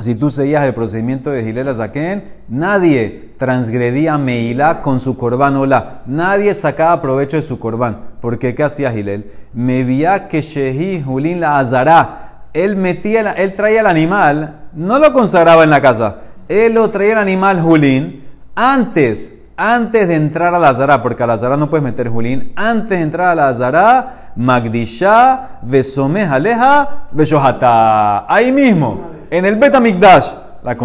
si 0.00 0.14
tú 0.14 0.30
seguías 0.30 0.64
el 0.64 0.72
procedimiento 0.72 1.30
de 1.30 1.44
Gilel 1.44 1.74
Zaken, 1.74 2.24
nadie 2.48 3.34
transgredía 3.36 4.16
Meilá 4.16 4.80
con 4.80 4.98
su 4.98 5.18
corbán 5.18 5.56
hola. 5.56 6.00
Nadie 6.06 6.54
sacaba 6.54 7.02
provecho 7.02 7.36
de 7.36 7.42
su 7.42 7.58
corbán. 7.58 7.98
Porque 8.22 8.54
¿qué 8.54 8.62
hacía 8.62 8.90
Gilel? 8.90 9.30
Me 9.52 9.84
que 10.30 10.40
Shehi 10.40 11.02
Julín 11.02 11.40
la 11.40 11.58
azará. 11.58 12.46
Él 12.54 12.74
metía, 12.76 13.32
él 13.32 13.54
traía 13.54 13.80
el 13.80 13.86
animal, 13.86 14.61
no 14.74 14.98
lo 14.98 15.12
consagraba 15.12 15.64
en 15.64 15.70
la 15.70 15.80
casa. 15.80 16.16
Él 16.48 16.74
lo 16.74 16.90
traía 16.90 17.12
el 17.12 17.18
animal 17.18 17.60
Julín 17.60 18.24
antes, 18.54 19.34
antes 19.56 20.08
de 20.08 20.14
entrar 20.14 20.54
a 20.54 20.58
la 20.58 20.70
Azara, 20.70 21.02
porque 21.02 21.22
a 21.22 21.26
la 21.26 21.34
Azara 21.34 21.56
no 21.56 21.70
puedes 21.70 21.84
meter 21.84 22.08
Julín. 22.08 22.52
Antes 22.56 22.98
de 22.98 23.04
entrar 23.04 23.28
a 23.28 23.34
la 23.34 23.48
Azara, 23.48 24.32
Magdisha, 24.36 25.58
Besomeh 25.62 26.24
Aleja, 26.24 27.08
Beshohata. 27.12 28.26
Ahí 28.32 28.52
mismo 28.52 29.12
en 29.32 29.46
el 29.46 29.56
Betamikdash 29.56 30.28
la, 30.62 30.76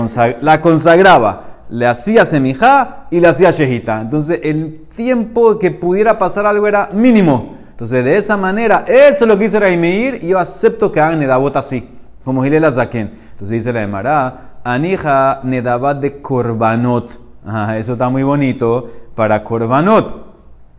la 0.42 0.62
consagraba, 0.62 1.44
le 1.70 1.86
hacía 1.86 2.26
semijá 2.26 3.08
y 3.12 3.20
le 3.20 3.28
hacía 3.28 3.52
shejita. 3.52 4.00
Entonces 4.00 4.40
el 4.42 4.86
tiempo 4.96 5.60
que 5.60 5.72
pudiera 5.72 6.18
pasar 6.18 6.46
algo 6.46 6.66
era 6.66 6.90
mínimo. 6.94 7.58
Entonces 7.72 8.06
de 8.06 8.16
esa 8.16 8.38
manera, 8.38 8.86
eso 8.88 9.26
es 9.26 9.28
lo 9.28 9.38
que 9.38 9.44
dice 9.44 9.60
Raimir 9.60 10.20
y 10.24 10.30
yo 10.30 10.40
acepto 10.40 10.94
que 10.94 11.02
hagan 11.02 11.20
nedabot 11.20 11.58
así, 11.58 11.90
como 12.24 12.42
Gilela 12.42 12.72
Zaken. 12.72 13.27
Entonces 13.38 13.58
dice 13.58 13.72
la 13.72 13.84
Emara, 13.84 14.62
anija 14.64 15.42
nedabat 15.44 16.00
de 16.00 16.24
korbanot. 16.24 17.20
eso 17.78 17.94
está 17.94 18.10
muy 18.10 18.24
bonito 18.24 18.90
para 19.14 19.44
korbanot. 19.44 20.26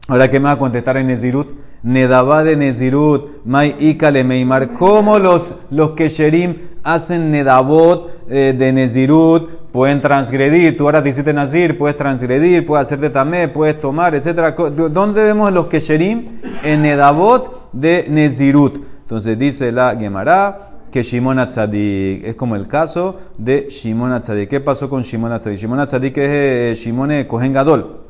Ahora 0.09 0.29
que 0.29 0.41
me 0.41 0.47
va 0.47 0.53
a 0.53 0.59
contestar 0.59 0.97
en 0.97 1.07
Nezirut, 1.07 1.57
Nedabá 1.85 2.43
de 2.43 2.57
Nezirut, 2.57 3.45
Mai 3.45 3.77
Ikale 3.79 4.25
Meimar, 4.25 4.73
¿cómo 4.73 5.21
los, 5.21 5.55
los 5.71 5.91
Kesherim 5.91 6.57
hacen 6.83 7.31
Nedabot 7.31 8.11
eh, 8.29 8.57
de 8.59 8.73
Nezirut? 8.73 9.71
Pueden 9.71 10.01
transgredir, 10.01 10.77
tú 10.77 10.83
ahora 10.83 11.01
te 11.01 11.11
hiciste 11.11 11.33
Nazir, 11.33 11.79
puedes 11.79 11.97
transgredir, 11.97 12.67
puedes 12.67 12.87
hacerte 12.87 13.11
tamé, 13.11 13.47
puedes 13.47 13.79
tomar, 13.79 14.17
etc. 14.17 14.53
¿Dónde 14.91 15.23
vemos 15.23 15.53
los 15.53 15.67
Kesherim? 15.67 16.41
En 16.65 16.83
Nedabot 16.83 17.71
de 17.73 18.07
Nezirut. 18.09 18.83
Entonces 19.03 19.39
dice 19.39 19.71
la 19.71 19.95
Gemara 19.97 20.68
que 20.91 21.03
Shimon 21.03 21.39
Atzadik. 21.39 22.25
Es 22.25 22.37
como 22.37 22.57
el 22.57 22.67
caso 22.67 23.17
de 23.39 23.69
Shimon 23.69 24.13
Atzadik. 24.13 24.49
¿Qué 24.49 24.61
pasó 24.61 24.89
con 24.89 25.03
Shimon 25.03 25.33
Atzadik? 25.33 25.59
Shimon 25.59 25.81
Atzadik 25.81 26.17
es 26.19 26.29
eh, 26.29 26.73
Shimon 26.75 27.25
Kohen 27.25 27.53
Gadol. 27.53 28.01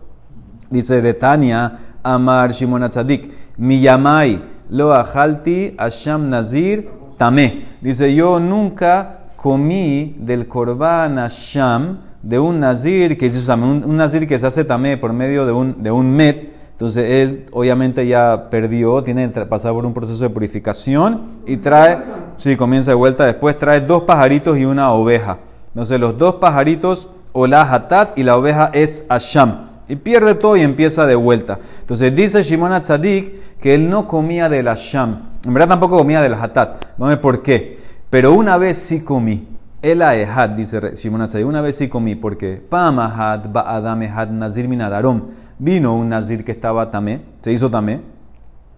Dice 0.71 1.01
de 1.01 1.15
Tania, 1.15 1.79
Amar 2.03 2.53
Shimon 2.53 2.83
Atzadik, 2.83 3.31
Miyamai, 3.57 4.43
lo 4.71 4.93
ajalti 4.93 5.75
Asham 5.79 6.29
Nazir 6.29 6.89
Tamé. 7.17 7.65
Dice, 7.81 8.15
yo 8.15 8.39
nunca 8.39 9.33
comí 9.37 10.17
del 10.19 10.47
Korban 10.47 11.19
Asham 11.19 12.01
de 12.23 12.39
un 12.39 12.61
Nazir 12.61 13.17
que 13.17 13.31
se 13.31 13.53
un, 13.53 13.85
un, 13.85 13.97
Nazir 13.97 14.27
que 14.27 14.39
se 14.39 14.47
hace 14.47 14.65
tamé 14.65 14.97
por 14.97 15.13
medio 15.13 15.47
de 15.47 15.53
un, 15.53 15.83
de 15.83 15.91
un 15.91 16.11
Met. 16.11 16.53
Entonces 16.73 17.11
él 17.11 17.47
obviamente 17.53 18.07
ya 18.07 18.51
perdió, 18.51 19.03
tiene 19.03 19.31
que 19.31 19.41
pasar 19.47 19.73
por 19.73 19.85
un 19.85 19.93
proceso 19.93 20.23
de 20.23 20.31
purificación 20.31 21.23
y 21.45 21.57
trae, 21.57 21.99
sí, 22.39 22.57
comienza 22.57 22.93
de 22.93 22.95
vuelta, 22.95 23.27
después 23.27 23.57
trae 23.57 23.81
dos 23.81 24.05
pajaritos 24.05 24.57
y 24.57 24.65
una 24.65 24.93
oveja. 24.93 25.39
Entonces 25.69 26.01
los 26.01 26.17
dos 26.17 26.37
pajaritos, 26.37 27.09
o 27.33 27.47
la 27.47 27.63
hatat 27.63 28.19
y 28.19 28.23
la 28.23 28.37
oveja 28.37 28.71
es 28.73 29.05
Asham 29.11 29.69
y 29.89 29.97
pierde 29.97 30.35
todo 30.35 30.57
y 30.57 30.61
empieza 30.61 31.07
de 31.07 31.15
vuelta. 31.15 31.59
Entonces 31.81 32.15
dice 32.15 32.43
Shimon 32.43 32.73
Atzadik 32.73 33.59
que 33.59 33.75
él 33.75 33.89
no 33.89 34.07
comía 34.07 34.49
de 34.49 34.63
la 34.63 34.75
Sham. 34.77 35.23
En 35.45 35.55
verdad 35.55 35.69
tampoco 35.69 35.97
comía 35.97 36.21
de 36.21 36.29
la 36.29 36.43
Hatat. 36.43 36.85
Vamos 36.99 37.17
a 37.17 37.21
por 37.21 37.43
qué. 37.43 37.79
Pero 38.11 38.35
una 38.35 38.59
vez 38.59 38.79
sí 38.79 39.01
comí. 39.01 39.49
El 39.81 40.03
Aehad, 40.03 40.51
dice 40.51 40.95
Shimon 40.95 41.23
Atzadik, 41.23 41.47
una 41.47 41.61
vez 41.61 41.77
sí 41.77 41.89
comí 41.89 42.17
porque 42.17 42.63
Pamahad 42.69 43.51
Ba'adamehad 43.51 44.29
Nazir 44.29 44.69
Minadarom. 44.69 45.23
Vino 45.59 45.97
un 45.97 46.09
Nazir 46.09 46.45
que 46.45 46.53
estaba 46.53 46.91
tamé, 46.91 47.23
se 47.41 47.53
hizo 47.53 47.71
tamé, 47.71 48.01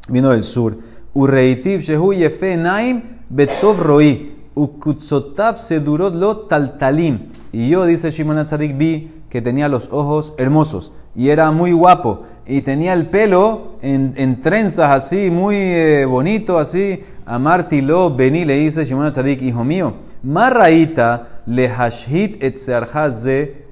vino 0.08 0.30
del 0.30 0.42
sur. 0.42 0.78
Ureitiv 1.12 1.80
Shehu 1.80 2.14
Yefe 2.14 2.56
Naim 2.56 3.02
Betov 3.30 3.80
Roi. 3.80 4.32
Ukutsotab 4.52 5.58
Sedurot 5.58 6.14
Lo 6.14 6.38
Taltalim. 6.48 7.28
Y 7.52 7.70
yo, 7.70 7.86
dice 7.86 8.10
Shimon 8.10 8.38
Atzadik, 8.38 8.76
vi 8.76 9.10
que 9.30 9.40
tenía 9.40 9.68
los 9.68 9.88
ojos 9.92 10.34
hermosos 10.38 10.92
y 11.14 11.28
era 11.28 11.50
muy 11.52 11.72
guapo 11.72 12.24
y 12.46 12.62
tenía 12.62 12.92
el 12.92 13.06
pelo 13.06 13.76
en, 13.80 14.40
trenzas 14.40 14.92
así, 14.92 15.30
muy 15.30 15.56
eh, 15.56 16.04
bonito 16.04 16.58
así. 16.58 17.00
A 17.24 17.38
Martilo 17.38 18.14
Beni 18.14 18.44
le 18.44 18.56
dice 18.56 18.84
Shimon 18.84 19.12
Tzadik, 19.12 19.40
hijo 19.42 19.62
mío, 19.62 19.94
Marraita 20.24 21.42
le 21.46 21.68
hashit 21.68 22.42
et 22.42 22.58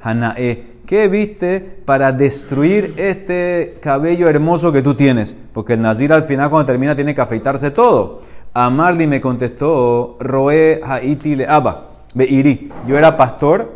hanae. 0.00 0.78
¿Qué 0.88 1.06
viste 1.08 1.60
para 1.84 2.12
destruir 2.12 2.94
este 2.96 3.76
cabello 3.82 4.26
hermoso 4.26 4.72
que 4.72 4.80
tú 4.80 4.94
tienes? 4.94 5.36
Porque 5.52 5.74
el 5.74 5.82
Nazir 5.82 6.14
al 6.14 6.22
final 6.22 6.48
cuando 6.48 6.64
termina 6.64 6.94
tiene 6.94 7.14
que 7.14 7.20
afeitarse 7.20 7.70
todo. 7.70 8.22
Amardi 8.54 9.06
me 9.06 9.20
contestó, 9.20 10.16
Roe 10.20 10.80
haiti 10.82 11.36
le 11.36 11.46
aba, 11.46 11.90
beiri. 12.14 12.70
Yo 12.86 12.98
era 12.98 13.16
pastor 13.16 13.72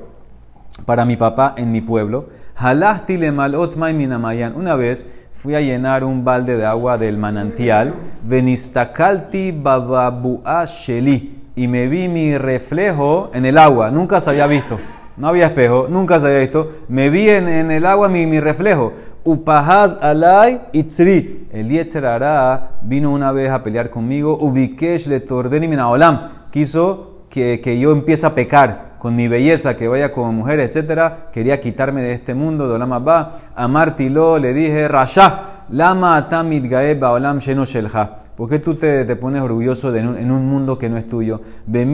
para 0.86 1.04
mi 1.04 1.16
papá 1.16 1.54
en 1.56 1.70
mi 1.72 1.80
pueblo. 1.80 2.26
Halachti 2.56 3.16
le 3.16 3.32
malot 3.32 3.76
minamayan. 3.76 4.54
Una 4.54 4.76
vez 4.76 5.06
fui 5.34 5.54
a 5.54 5.60
llenar 5.60 6.04
un 6.04 6.24
balde 6.24 6.56
de 6.56 6.66
agua 6.66 6.98
del 6.98 7.18
manantial. 7.18 7.94
Venistakalti 8.24 9.52
bababua 9.52 10.64
sheli. 10.66 11.38
Y 11.54 11.68
me 11.68 11.86
vi 11.86 12.08
mi 12.08 12.38
reflejo 12.38 13.30
en 13.34 13.44
el 13.44 13.58
agua. 13.58 13.90
Nunca 13.90 14.20
se 14.20 14.30
había 14.30 14.46
visto. 14.46 14.78
No 15.16 15.28
había 15.28 15.46
espejo, 15.46 15.86
nunca 15.90 16.18
se 16.18 16.26
había 16.26 16.38
visto. 16.38 16.70
Me 16.88 17.10
vi 17.10 17.28
en, 17.28 17.70
el 17.70 17.84
agua 17.84 18.08
mi, 18.08 18.26
mi 18.26 18.40
reflejo. 18.40 18.92
Upahaz 19.24 19.98
alay 20.00 20.60
itzri. 20.72 21.48
El 21.52 21.68
Yetzerara 21.68 22.78
vino 22.82 23.12
una 23.12 23.32
vez 23.32 23.50
a 23.50 23.62
pelear 23.62 23.90
conmigo. 23.90 24.36
Ubikesh 24.40 25.06
le 25.06 25.20
tordeni 25.20 25.68
minaolam. 25.68 26.48
Quiso 26.50 27.26
que, 27.30 27.60
que 27.60 27.78
yo 27.78 27.92
empiece 27.92 28.26
a 28.26 28.34
pecar 28.34 28.92
con 28.98 29.16
mi 29.16 29.26
belleza, 29.26 29.76
que 29.76 29.88
vaya 29.88 30.12
como 30.12 30.32
mujer, 30.32 30.60
etcétera, 30.60 31.30
quería 31.32 31.60
quitarme 31.60 32.02
de 32.02 32.12
este 32.12 32.34
mundo, 32.34 32.68
de 32.68 32.74
Olam 32.74 32.92
Abba. 32.92 33.38
A 33.56 33.66
Martilo 33.66 34.38
le 34.38 34.52
dije, 34.52 34.86
Rasha, 34.86 35.64
Lama 35.70 36.16
atamid 36.16 36.68
gaeba 36.68 37.12
olam 37.12 37.38
sheno 37.40 37.64
shelha. 37.64 38.21
¿Por 38.36 38.48
qué 38.48 38.58
tú 38.58 38.74
te, 38.74 39.04
te 39.04 39.16
pones 39.16 39.42
orgulloso 39.42 39.94
en, 39.94 40.30
un, 40.30 40.46
mundo 40.46 40.78
que 40.78 40.88
no 40.88 40.96
es 40.96 41.08
tuyo? 41.08 41.40
¿Qué 41.70 41.84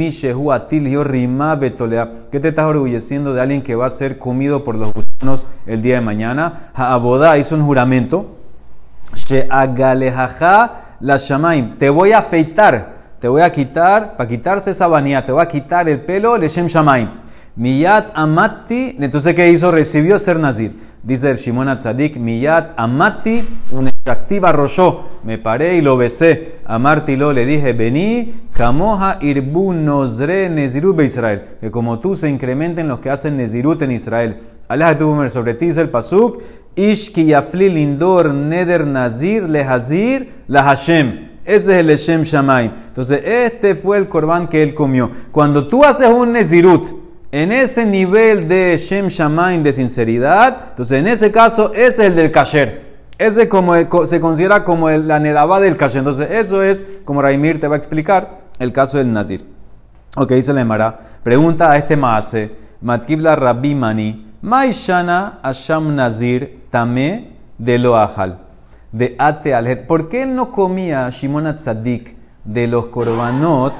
te 2.40 2.49
estás 2.49 2.64
orgulleciendo 2.64 3.35
de 3.35 3.40
alguien 3.40 3.62
que 3.62 3.75
va 3.75 3.87
a 3.87 3.90
ser 3.90 4.18
comido 4.18 4.62
por 4.64 4.76
los 4.76 4.92
gusanos 4.92 5.49
el 5.66 5.83
día 5.83 5.97
de 5.97 6.00
mañana? 6.00 6.71
Ha'abodá 6.75 7.38
hizo 7.38 7.54
un 7.54 7.64
juramento. 7.64 8.37
La 11.00 11.16
shamaim. 11.16 11.76
Te 11.78 11.90
voy 11.90 12.12
a 12.12 12.18
afeitar 12.18 12.99
te 13.18 13.26
voy 13.26 13.42
a 13.42 13.50
quitar, 13.50 14.16
para 14.16 14.28
quitarse 14.28 14.71
esa 14.71 14.87
vanidad, 14.87 15.25
te 15.25 15.33
voy 15.33 15.42
a 15.42 15.49
quitar 15.49 15.88
el 15.88 16.00
pelo, 16.00 16.38
Leshem 16.38 16.66
Shamaim. 16.66 17.09
Miyat 17.57 18.12
Amati, 18.14 18.97
entonces 19.00 19.35
¿qué 19.35 19.50
hizo? 19.50 19.73
Recibió 19.73 20.21
ser 20.21 20.38
Nazir. 20.38 20.78
Dice 21.02 21.28
el 21.30 21.37
Shimon 21.37 21.68
Atzadik, 21.68 22.16
Miyat 22.16 22.78
Amati, 22.78 23.42
una 23.73 23.90
activa 24.11 24.53
roshó. 24.53 25.05
Me 25.25 25.38
paré 25.38 25.77
y 25.77 25.81
lo 25.81 25.97
besé. 25.97 26.57
A 26.65 26.79
Martilo 26.79 27.33
le 27.33 27.47
dije, 27.47 27.73
vení, 27.73 28.35
Kamoha 28.53 29.19
Irbu 29.21 29.73
Nozre 29.73 30.49
Nezirut 30.49 31.00
Israel. 31.00 31.57
Que 31.61 31.71
como 31.71 31.99
tú 32.00 32.17
se 32.17 32.29
incrementen 32.29 32.88
los 32.88 33.00
que 33.00 33.11
hacen 33.11 33.37
Nezirut 33.37 33.83
en 33.83 33.93
Israel. 33.93 34.38
Allah 34.69 34.97
tu 34.99 35.29
sobre 35.29 35.55
ti 35.55 35.69
el 35.69 35.88
Pasuk, 35.88 36.43
Ish 36.77 37.12
ki 37.12 37.25
yafli 37.27 37.71
lindor 37.71 38.33
neder 38.35 38.87
nazir 38.87 39.49
lehazir 39.49 40.45
la 40.47 40.62
Hashem. 40.62 41.29
Ese 41.45 41.73
es 41.73 41.79
el 41.79 41.97
Shem 41.97 42.23
Shamaim. 42.23 42.71
Entonces, 42.88 43.23
este 43.25 43.75
fue 43.75 43.97
el 43.97 44.07
corbán 44.07 44.49
que 44.49 44.62
él 44.62 44.75
comió. 44.75 45.11
Cuando 45.33 45.67
tú 45.67 45.83
haces 45.83 46.09
un 46.09 46.33
Nezirut, 46.33 46.87
en 47.33 47.53
ese 47.53 47.85
nivel 47.85 48.47
de 48.47 48.77
Shem 48.79 49.09
Shamaim 49.09 49.62
de 49.62 49.73
sinceridad, 49.73 50.69
entonces 50.71 50.99
en 50.99 51.07
ese 51.07 51.33
caso, 51.33 51.73
ese 51.75 51.87
es 51.87 51.99
el 51.99 52.17
del 52.17 52.31
kasher. 52.31 52.88
Ese 53.19 53.49
como 53.49 53.75
se 54.07 54.21
considera 54.21 54.65
como 54.65 54.91
la 54.91 55.19
nedabá 55.19 55.61
del 55.61 55.77
kasher. 55.77 55.99
Entonces, 55.99 56.31
eso 56.31 56.63
es, 56.63 56.87
como 57.05 57.21
Raimir 57.21 57.61
te 57.61 57.69
va 57.69 57.75
a 57.75 57.79
explicar, 57.79 58.43
el 58.59 58.73
caso 58.73 58.99
del 58.99 59.13
Nazir. 59.13 59.45
Ok, 60.17 60.33
dice 60.33 60.53
la 60.53 60.61
Emara. 60.61 60.99
Pregunta 61.23 61.71
a 61.71 61.77
este 61.77 61.97
maase, 61.97 62.53
Matkibla 62.81 63.37
Rabbi 63.37 63.75
Mani, 63.75 64.33
Maishana 64.41 65.41
Asham 65.43 65.95
Nazir 65.95 66.67
Tame 66.71 67.33
de 67.59 67.79
Loahal 67.79 68.49
de 68.93 69.15
Ate 69.19 69.55
Alhet. 69.55 69.87
¿Por 69.87 70.09
qué 70.09 70.27
no 70.27 70.53
comía 70.53 71.09
Shimon 71.11 71.47
Atzadik 71.47 72.17
de 72.45 72.67
los 72.67 72.87
korbanot? 72.87 73.73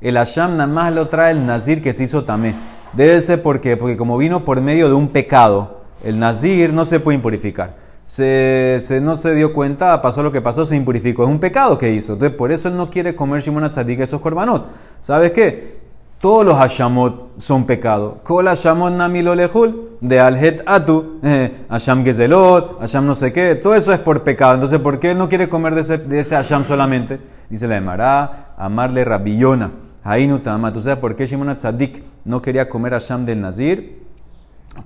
El 0.00 0.16
Hasham 0.16 0.56
nada 0.56 0.66
más 0.66 0.92
lo 0.92 1.08
trae 1.08 1.32
el 1.32 1.46
Nazir 1.46 1.82
que 1.82 1.92
se 1.92 2.04
hizo 2.04 2.24
tamé. 2.24 2.54
Debe 2.92 3.20
ser 3.20 3.42
porque, 3.42 3.76
porque 3.76 3.96
como 3.96 4.16
vino 4.18 4.44
por 4.44 4.60
medio 4.60 4.88
de 4.88 4.94
un 4.94 5.08
pecado, 5.08 5.82
el 6.02 6.18
Nazir 6.18 6.72
no 6.72 6.84
se 6.84 7.00
puede 7.00 7.16
impurificar. 7.16 7.83
Se, 8.06 9.00
no 9.02 9.16
se 9.16 9.34
dio 9.34 9.52
cuenta, 9.52 10.00
pasó 10.02 10.22
lo 10.22 10.30
que 10.30 10.42
pasó, 10.42 10.66
se 10.66 10.76
impurificó. 10.76 11.24
Es 11.24 11.30
un 11.30 11.40
pecado 11.40 11.78
que 11.78 11.92
hizo. 11.92 12.14
Entonces, 12.14 12.36
por 12.36 12.52
eso 12.52 12.68
él 12.68 12.76
no 12.76 12.90
quiere 12.90 13.14
comer 13.14 13.40
Shimon 13.40 13.64
Atzadik 13.64 14.00
esos 14.00 14.20
korbanot. 14.20 14.68
¿Sabes 15.00 15.32
qué? 15.32 15.84
todos 16.24 16.42
los 16.42 16.58
Hashamot 16.58 17.38
son 17.38 17.66
pecado. 17.66 18.20
Kol 18.22 18.48
Hashamot 18.48 18.94
nami 18.94 19.20
lo 19.20 19.34
lejul, 19.34 19.98
de 20.00 20.20
alhet 20.20 20.62
atu, 20.64 21.20
Hasham 21.68 22.02
gezelot, 22.02 22.80
Hasham 22.80 23.04
no 23.04 23.14
sé 23.14 23.30
qué, 23.30 23.56
todo 23.56 23.74
eso 23.74 23.92
es 23.92 23.98
por 23.98 24.24
pecado. 24.24 24.54
Entonces, 24.54 24.80
¿por 24.80 24.98
qué 25.00 25.14
no 25.14 25.28
quiere 25.28 25.50
comer 25.50 25.74
de 25.74 25.82
ese, 25.82 25.98
de 25.98 26.20
ese 26.20 26.34
Hasham 26.34 26.64
solamente? 26.64 27.20
Dice 27.50 27.68
la 27.68 27.76
Emara, 27.76 28.54
amarle 28.56 29.04
rabillona. 29.04 29.70
Hainu 30.02 30.38
tama. 30.38 30.72
¿Tú 30.72 30.80
sabes 30.80 30.98
por 30.98 31.14
qué 31.14 31.26
Shimon 31.26 31.54
Tzadik 31.56 32.02
no 32.24 32.40
quería 32.40 32.70
comer 32.70 32.94
Hasham 32.94 33.26
del 33.26 33.42
Nazir? 33.42 34.03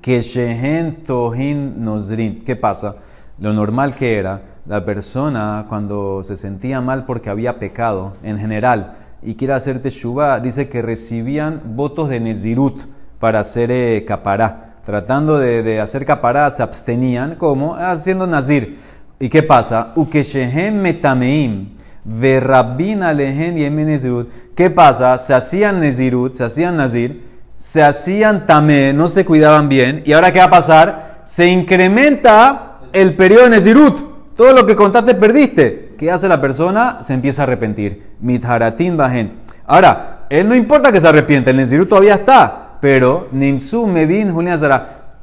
Que 0.00 0.22
shehen 0.22 1.02
tohin 1.04 1.84
nozrin. 1.84 2.44
¿Qué 2.44 2.56
pasa? 2.56 2.96
Lo 3.38 3.52
normal 3.52 3.94
que 3.94 4.18
era, 4.18 4.42
la 4.66 4.84
persona 4.84 5.64
cuando 5.68 6.22
se 6.22 6.36
sentía 6.36 6.80
mal 6.80 7.04
porque 7.04 7.30
había 7.30 7.58
pecado, 7.58 8.14
en 8.22 8.36
general, 8.36 8.96
y 9.22 9.34
quiere 9.34 9.54
hacer 9.54 9.80
teshuva, 9.80 10.40
dice 10.40 10.68
que 10.68 10.82
recibían 10.82 11.60
votos 11.76 12.08
de 12.08 12.20
Nezirut 12.20 12.82
para 13.18 13.40
hacer 13.40 13.70
eh, 13.70 14.04
capará. 14.06 14.76
Tratando 14.84 15.38
de, 15.38 15.80
hacer 15.80 16.06
capará, 16.06 16.50
se 16.50 16.62
abstenían, 16.62 17.34
como 17.34 17.74
haciendo 17.74 18.26
nazir. 18.26 18.78
¿Y 19.20 19.28
qué 19.28 19.42
pasa? 19.42 19.92
Ukeshehem 19.96 20.80
metameim, 20.80 21.76
verrabin 22.04 23.02
alehen 23.02 23.58
y 23.58 23.68
nezirut. 23.68 24.30
¿Qué 24.54 24.70
pasa? 24.70 25.18
Se 25.18 25.34
hacían 25.34 25.80
nezirut, 25.80 26.34
se 26.34 26.44
hacían 26.44 26.76
nazir, 26.76 27.27
se 27.58 27.82
hacían 27.82 28.46
tamé, 28.46 28.94
no 28.94 29.08
se 29.08 29.26
cuidaban 29.26 29.68
bien. 29.68 30.02
¿Y 30.06 30.12
ahora 30.12 30.32
qué 30.32 30.38
va 30.38 30.46
a 30.46 30.50
pasar? 30.50 31.20
Se 31.24 31.46
incrementa 31.46 32.78
el 32.94 33.14
periodo 33.14 33.44
de 33.44 33.50
nezirut. 33.50 34.34
Todo 34.34 34.52
lo 34.52 34.64
que 34.64 34.76
contaste 34.76 35.14
perdiste. 35.16 35.96
¿Qué 35.98 36.10
hace 36.10 36.28
la 36.28 36.40
persona? 36.40 37.02
Se 37.02 37.12
empieza 37.12 37.42
a 37.42 37.44
arrepentir. 37.44 38.14
Mitharatin 38.20 38.96
bajen. 38.96 39.32
Ahora, 39.66 40.26
él 40.30 40.48
no 40.48 40.54
importa 40.54 40.92
que 40.92 41.00
se 41.00 41.08
arrepiente, 41.08 41.50
el 41.50 41.56
Nezirut 41.56 41.88
todavía 41.88 42.14
está, 42.14 42.78
pero 42.80 43.28
Nimsu 43.32 43.86
Mevin 43.86 44.32
Julián 44.32 44.58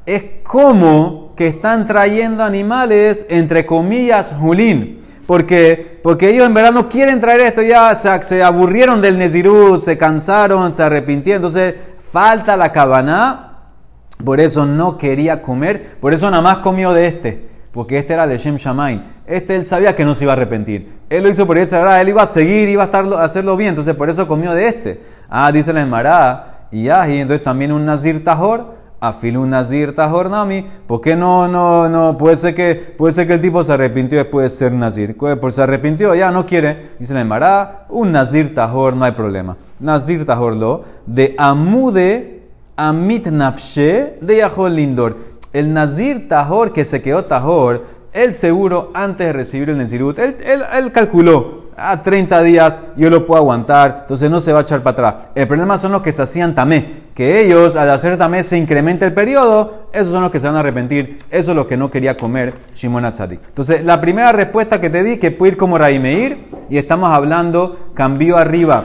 es 0.04 0.22
como 0.44 1.34
que 1.36 1.48
están 1.48 1.86
trayendo 1.86 2.44
animales, 2.44 3.26
entre 3.28 3.66
comillas, 3.66 4.32
Julín. 4.38 5.00
Porque, 5.26 6.00
porque 6.04 6.30
ellos 6.30 6.46
en 6.46 6.54
verdad 6.54 6.72
no 6.72 6.88
quieren 6.88 7.20
traer 7.20 7.40
esto, 7.40 7.60
ya 7.60 7.96
se, 7.96 8.42
aburrieron 8.42 9.02
del 9.02 9.18
Nezirut, 9.18 9.80
se 9.80 9.98
cansaron, 9.98 10.72
se 10.72 10.84
arrepintieron. 10.84 11.38
Entonces, 11.44 11.74
falta 12.16 12.56
la 12.56 12.72
cabana, 12.72 13.50
por 14.24 14.40
eso 14.40 14.64
no 14.64 14.96
quería 14.96 15.42
comer, 15.42 15.98
por 16.00 16.14
eso 16.14 16.30
nada 16.30 16.42
más 16.42 16.56
comió 16.58 16.94
de 16.94 17.08
este 17.08 17.48
porque 17.72 17.98
este 17.98 18.14
era 18.14 18.24
el 18.24 18.38
Shem 18.38 18.56
Shamain. 18.56 19.02
Este 19.26 19.54
él 19.54 19.66
sabía 19.66 19.94
que 19.94 20.02
no 20.02 20.14
se 20.14 20.24
iba 20.24 20.32
a 20.32 20.36
arrepentir. 20.36 20.98
Él 21.10 21.22
lo 21.22 21.28
hizo 21.28 21.46
por 21.46 21.58
él, 21.58 21.68
él 21.70 22.08
iba 22.08 22.22
a 22.22 22.26
seguir, 22.26 22.70
iba 22.70 22.84
a, 22.84 23.22
hacerlo 23.22 23.54
bien, 23.54 23.68
entonces 23.70 23.94
por 23.94 24.08
eso 24.08 24.26
comió 24.26 24.52
de 24.52 24.66
este. 24.66 25.02
Ah, 25.28 25.52
dice 25.52 25.74
la 25.74 25.82
Emara, 25.82 26.68
y 26.70 26.86
y 26.86 26.88
entonces 26.88 27.42
también 27.42 27.72
un 27.72 27.84
Nazir 27.84 28.24
Tajor, 28.24 28.76
afil 29.08 29.38
un 29.38 29.50
Nazir 29.50 29.94
Tajor 29.94 30.30
Nami, 30.30 30.64
¿por 30.86 31.00
qué 31.00 31.16
no, 31.16 31.48
no, 31.48 31.88
no? 31.88 32.16
Puede 32.16 32.36
ser 32.36 32.54
que, 32.54 32.74
puede 32.74 33.12
ser 33.12 33.26
que 33.26 33.34
el 33.34 33.40
tipo 33.40 33.62
se 33.64 33.72
arrepintió 33.72 34.18
después 34.18 34.52
de 34.52 34.58
ser 34.58 34.72
Nazir. 34.72 35.16
Por 35.16 35.52
se 35.52 35.62
arrepintió, 35.62 36.14
ya 36.14 36.30
no 36.30 36.46
quiere. 36.46 36.90
Dice 36.98 37.14
la 37.14 37.20
Emara, 37.20 37.86
un 37.88 38.12
Nazir 38.12 38.54
Tajor, 38.54 38.96
no 38.96 39.04
hay 39.04 39.12
problema. 39.12 39.56
Nazir 39.80 40.24
Tajor 40.24 40.56
lo, 40.56 40.84
de 41.06 41.34
Amude 41.38 42.42
Amit 42.76 43.26
Nafshe 43.26 44.18
de 44.20 44.36
Yahol 44.36 44.74
Lindor 44.74 45.36
el 45.56 45.72
Nazir 45.72 46.28
Tahor 46.28 46.74
que 46.74 46.84
se 46.84 47.00
quedó 47.00 47.24
Tahor, 47.24 47.86
él 48.12 48.34
seguro 48.34 48.90
antes 48.92 49.26
de 49.26 49.32
recibir 49.32 49.70
el 49.70 49.78
Nezirut, 49.78 50.18
él, 50.18 50.36
él, 50.44 50.92
calculó, 50.92 51.55
a 51.76 52.00
30 52.00 52.42
días 52.42 52.82
yo 52.96 53.10
lo 53.10 53.26
puedo 53.26 53.40
aguantar, 53.40 53.98
entonces 54.02 54.30
no 54.30 54.40
se 54.40 54.52
va 54.52 54.60
a 54.60 54.62
echar 54.62 54.82
para 54.82 54.92
atrás. 54.92 55.28
El 55.34 55.46
problema 55.46 55.78
son 55.78 55.92
los 55.92 56.02
que 56.02 56.12
se 56.12 56.22
hacían 56.22 56.54
tamé, 56.54 57.06
que 57.14 57.42
ellos 57.42 57.76
al 57.76 57.90
hacer 57.90 58.16
tamé 58.16 58.42
se 58.42 58.56
incrementa 58.56 59.04
el 59.04 59.12
periodo, 59.12 59.88
esos 59.92 60.10
son 60.10 60.22
los 60.22 60.30
que 60.30 60.40
se 60.40 60.46
van 60.46 60.56
a 60.56 60.60
arrepentir, 60.60 61.18
eso 61.30 61.50
es 61.52 61.56
lo 61.56 61.66
que 61.66 61.76
no 61.76 61.90
quería 61.90 62.16
comer 62.16 62.54
Shimon 62.74 63.04
Atzadik. 63.04 63.40
Entonces 63.48 63.84
la 63.84 64.00
primera 64.00 64.32
respuesta 64.32 64.80
que 64.80 64.90
te 64.90 65.02
di, 65.02 65.18
que 65.18 65.30
puede 65.30 65.52
ir 65.52 65.58
como 65.58 65.78
Raimeir, 65.78 66.46
y 66.70 66.78
estamos 66.78 67.10
hablando, 67.10 67.90
cambió 67.94 68.38
arriba 68.38 68.84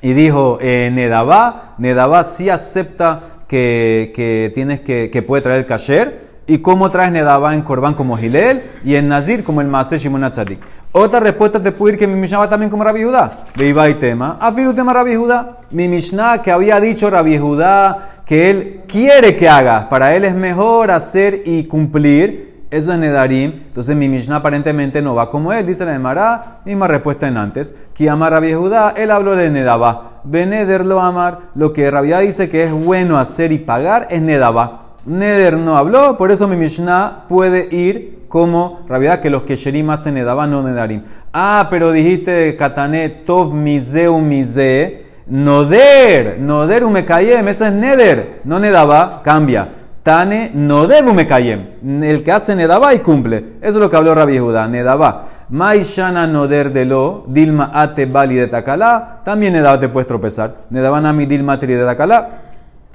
y 0.00 0.12
dijo, 0.12 0.58
eh, 0.60 0.90
Nedabá, 0.92 1.74
Nedabá 1.78 2.24
sí 2.24 2.48
acepta 2.48 3.20
que, 3.48 4.52
tienes 4.54 4.80
que, 4.80 5.10
que 5.10 5.22
puede 5.22 5.42
traer 5.42 5.60
el 5.60 5.66
kasher 5.66 6.28
y 6.48 6.58
cómo 6.58 6.88
traes 6.90 7.12
Nedabá 7.12 7.54
en 7.54 7.62
Corban 7.62 7.94
como 7.94 8.16
Gilel 8.16 8.62
y 8.82 8.96
en 8.96 9.08
Nazir 9.08 9.44
como 9.44 9.60
el 9.60 9.68
Maase 9.68 9.98
Shimon 9.98 10.24
Atzadik. 10.24 10.58
Otra 10.92 11.20
respuesta 11.20 11.60
te 11.60 11.70
puede 11.70 11.94
ir 11.94 11.98
que 11.98 12.06
mi 12.06 12.18
Mishnah 12.18 12.38
va 12.38 12.48
también 12.48 12.70
como 12.70 12.82
Rabbi 12.82 13.04
Judá. 13.04 13.44
Veía 13.54 13.88
y 13.90 13.94
tema. 13.94 14.38
Afiru 14.40 14.72
tema 14.72 14.94
Rabbi 14.94 15.14
Judá. 15.16 15.58
Mi 15.70 15.86
Mishnah 15.86 16.40
que 16.40 16.50
había 16.50 16.80
dicho 16.80 17.10
Rabbi 17.10 17.36
Judá 17.38 18.22
que 18.24 18.50
él 18.50 18.80
quiere 18.88 19.36
que 19.36 19.48
haga. 19.48 19.88
Para 19.90 20.14
él 20.14 20.24
es 20.24 20.34
mejor 20.34 20.90
hacer 20.90 21.42
y 21.44 21.64
cumplir. 21.64 22.64
Eso 22.70 22.92
es 22.92 22.98
Nedarim. 22.98 23.64
Entonces 23.66 23.94
mi 23.96 24.08
Mishnah 24.08 24.36
aparentemente 24.36 25.02
no 25.02 25.14
va 25.14 25.30
como 25.30 25.52
él. 25.52 25.66
Dice 25.66 25.84
la 25.84 25.94
Emara. 25.94 26.60
Misma 26.64 26.88
respuesta 26.88 27.28
en 27.28 27.36
antes. 27.36 27.74
Que 27.94 28.08
ama 28.08 28.30
Rabbi 28.30 28.54
Judá. 28.54 28.94
Él 28.96 29.10
habló 29.10 29.36
de 29.36 29.50
Nedabá. 29.50 30.22
Beneder 30.24 30.86
lo 30.86 31.00
amar. 31.00 31.50
Lo 31.54 31.74
que 31.74 31.90
Rabia 31.90 32.20
dice 32.20 32.48
que 32.48 32.64
es 32.64 32.72
bueno 32.72 33.18
hacer 33.18 33.52
y 33.52 33.58
pagar 33.58 34.08
es 34.10 34.22
Nedaba. 34.22 34.87
Neder 35.08 35.56
no 35.56 35.76
habló, 35.76 36.16
por 36.16 36.30
eso 36.30 36.46
mi 36.46 36.56
Mishnah 36.56 37.24
puede 37.28 37.74
ir 37.74 38.26
como 38.28 38.80
Rabia 38.88 39.20
que 39.20 39.30
los 39.30 39.42
que 39.42 39.56
Sherim 39.56 39.90
hacen 39.90 40.14
Nedaba 40.14 40.46
no 40.46 40.62
Nedarim. 40.62 41.02
Ah, 41.32 41.66
pero 41.70 41.92
dijiste 41.92 42.56
Katane 42.56 43.08
Tov 43.08 43.54
Miseu 43.54 44.20
Mise. 44.20 45.06
Noder, 45.26 46.38
Noder 46.40 46.84
Umekayem, 46.84 47.46
ese 47.48 47.66
es 47.66 47.72
Neder, 47.72 48.40
no 48.44 48.58
Nedaba, 48.58 49.20
cambia. 49.22 49.74
Tane 50.02 50.52
Noder 50.54 51.04
Umekayem, 51.04 52.02
el 52.02 52.22
que 52.22 52.32
hace 52.32 52.56
Nedaba 52.56 52.94
y 52.94 53.00
cumple. 53.00 53.56
Eso 53.60 53.72
es 53.72 53.76
lo 53.76 53.90
que 53.90 53.96
habló 53.96 54.14
Rabbi 54.14 54.38
Judá, 54.38 54.68
Nedaba. 54.68 55.26
Maishana 55.50 56.26
noder 56.26 56.72
de 56.72 56.84
lo, 56.84 57.24
dilma 57.26 57.70
ate 57.74 58.06
bali 58.06 58.36
de 58.36 58.48
takala, 58.48 59.20
también 59.24 59.52
Nedaba 59.52 59.78
te 59.78 59.88
puedes 59.88 60.06
tropezar. 60.06 60.56
Nedabanami 60.70 61.26
dilma 61.26 61.58
tri 61.58 61.74
de 61.74 61.84
takala. 61.84 62.47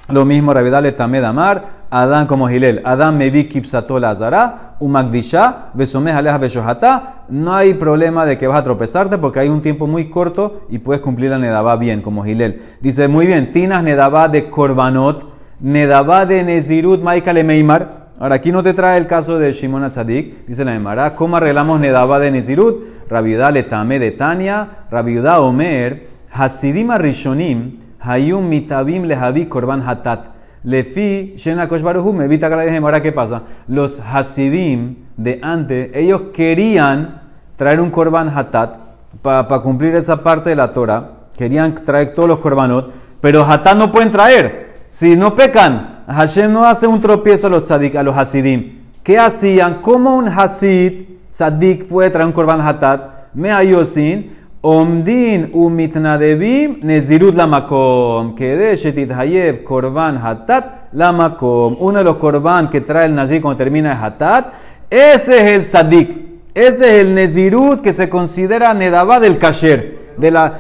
Lo 0.10 0.26
mismo, 0.26 0.54
Ravidale 0.54 0.92
Tamed 0.92 1.24
Amar, 1.24 1.86
Adán 1.90 2.28
como 2.28 2.50
Gilel. 2.50 2.82
Adán 2.84 3.18
me 3.18 3.30
vi 3.30 3.46
kipsatola 3.46 4.10
azara, 4.10 4.76
umagdisha, 4.80 5.70
besomeh 5.74 6.12
aleja 6.12 6.38
beshohata. 6.38 7.24
No 7.30 7.54
hay 7.54 7.76
problema 7.76 8.26
de 8.26 8.38
que 8.38 8.48
vas 8.48 8.60
a 8.60 8.64
tropezarte 8.64 9.18
porque 9.18 9.40
hay 9.40 9.48
un 9.48 9.62
tiempo 9.62 9.88
muy 9.88 10.10
corto 10.10 10.66
y 10.70 10.80
puedes 10.80 11.02
cumplir 11.02 11.32
la 11.32 11.40
Nedabá 11.40 11.78
bien, 11.78 12.02
como 12.02 12.26
Gilel. 12.26 12.62
Dice, 12.82 13.08
muy 13.08 13.28
bien, 13.28 13.52
tinas 13.52 13.82
Nedabá 13.82 14.28
de 14.28 14.50
Korbanot, 14.50 15.26
Nedabá 15.62 16.26
de 16.26 16.44
Nezirut, 16.44 17.02
Maikale 17.02 17.46
Meimar. 17.46 18.04
Ahora, 18.20 18.36
aquí 18.36 18.52
no 18.52 18.62
te 18.62 18.74
trae 18.74 18.98
el 18.98 19.08
caso 19.08 19.40
de 19.40 19.54
Shimon 19.54 19.86
Atzadik, 19.86 20.46
dice 20.46 20.66
la 20.66 20.76
Emara, 20.76 21.16
¿cómo 21.16 21.38
arreglamos 21.38 21.80
Nedaba 21.80 22.20
de 22.20 22.32
Nezirut? 22.32 23.08
Rabiudá 23.10 23.52
letame 23.52 24.00
de 24.00 24.12
Tania, 24.12 24.86
Rabiudá 24.92 25.40
Omer, 25.40 26.10
Hasidim 26.32 26.92
Rishonim, 26.92 27.80
Hayum 28.04 28.50
mitabim 28.50 29.06
lehavi 29.06 29.48
korban 29.48 29.82
hatat. 29.82 30.34
Lefi, 30.66 31.34
Shena 31.36 31.68
Koshbaruhu, 31.68 32.14
me 32.14 32.26
evita 32.26 32.50
que 32.50 32.78
Ahora, 32.78 33.02
¿qué 33.02 33.12
pasa? 33.12 33.44
Los 33.68 34.00
Hasidim 34.00 34.96
de 35.18 35.40
antes, 35.42 35.90
ellos 35.94 36.22
querían 36.34 37.22
traer 37.56 37.80
un 37.82 37.92
korban 37.92 38.30
hatat 38.30 38.78
para 39.22 39.60
cumplir 39.60 39.96
esa 39.96 40.24
parte 40.24 40.50
de 40.52 40.56
la 40.56 40.74
Torah. 40.74 41.10
Querían 41.38 41.76
traer 41.76 42.14
todos 42.14 42.30
los 42.30 42.40
korbanot, 42.40 42.92
pero 43.20 43.44
hatat 43.44 43.78
no 43.78 43.92
pueden 43.92 44.12
traer. 44.12 44.74
Si 44.92 45.16
no 45.16 45.36
pecan, 45.36 46.04
Hashem 46.08 46.52
no 46.52 46.64
hace 46.66 46.88
un 46.88 47.02
tropiezo 47.02 47.48
a 47.48 47.50
los 47.50 47.64
tzadik, 47.64 47.96
a 47.96 48.04
los 48.04 48.16
hasidim. 48.16 48.84
¿Qué 49.04 49.18
hacían? 49.18 49.82
¿Cómo 49.82 50.16
un 50.16 50.28
hasid 50.28 51.06
tzadik 51.32 51.88
puede 51.88 52.10
traer 52.10 52.28
un 52.28 52.34
korban 52.34 52.62
hatat? 52.62 53.34
Me 53.34 53.52
ayosin, 53.52 54.43
omdin 54.64 55.50
umitnadevim 55.54 56.80
nezirut 56.84 57.36
lamakom. 57.36 58.36
Kede 58.36 58.76
shetit 58.76 59.12
hayev 59.12 59.64
korban 59.64 60.18
hatat 60.18 60.90
lamakom. 60.94 61.76
Uno 61.80 62.00
de 62.00 62.04
los 62.06 62.18
korban 62.18 62.70
que 62.70 62.82
trae 62.82 63.06
el 63.06 63.16
nazir 63.16 63.42
cuando 63.42 63.58
termina 63.58 63.92
el 63.92 64.04
hatat, 64.04 64.54
ese 64.90 65.36
es 65.36 65.44
el 65.54 65.66
tzadik. 65.66 66.10
Ese 66.54 66.86
es 66.86 67.06
el 67.06 67.16
nezirut 67.16 67.82
que 67.82 67.94
se 67.94 68.10
considera 68.10 68.74
nedabá 68.74 69.20
del 69.20 69.38
kasher. 69.38 70.14
De 70.18 70.32
la, 70.32 70.60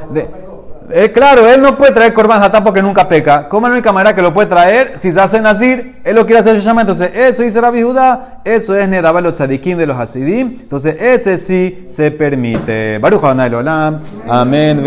eh, 0.91 1.11
claro, 1.11 1.47
él 1.47 1.61
no 1.61 1.77
puede 1.77 1.91
traer 1.91 2.13
Corban 2.13 2.41
Hatá 2.41 2.63
porque 2.63 2.81
nunca 2.81 3.07
peca. 3.07 3.47
¿Cómo 3.47 3.67
la 3.67 3.73
única 3.73 3.91
manera 3.91 4.15
que 4.15 4.21
lo 4.21 4.33
puede 4.33 4.49
traer? 4.49 4.95
Si 4.99 5.11
se 5.11 5.19
hace 5.19 5.39
Nazir, 5.41 5.95
él 6.03 6.15
lo 6.15 6.25
quiere 6.25 6.39
hacer 6.39 6.59
Shama. 6.59 6.81
Entonces, 6.81 7.11
eso 7.13 7.43
dice 7.43 7.61
Rabbi 7.61 7.81
Judá, 7.81 8.41
eso 8.43 8.75
es 8.75 8.87
Nedaba 8.87 9.21
los 9.21 9.33
tzadikim 9.33 9.77
de 9.77 9.85
los 9.85 9.97
Hasidim. 9.97 10.57
Entonces, 10.61 10.95
ese 10.99 11.37
sí 11.37 11.85
se 11.87 12.11
permite. 12.11 12.97
Baruch 12.99 13.23
Olam. 13.23 13.99
Amén. 14.27 14.81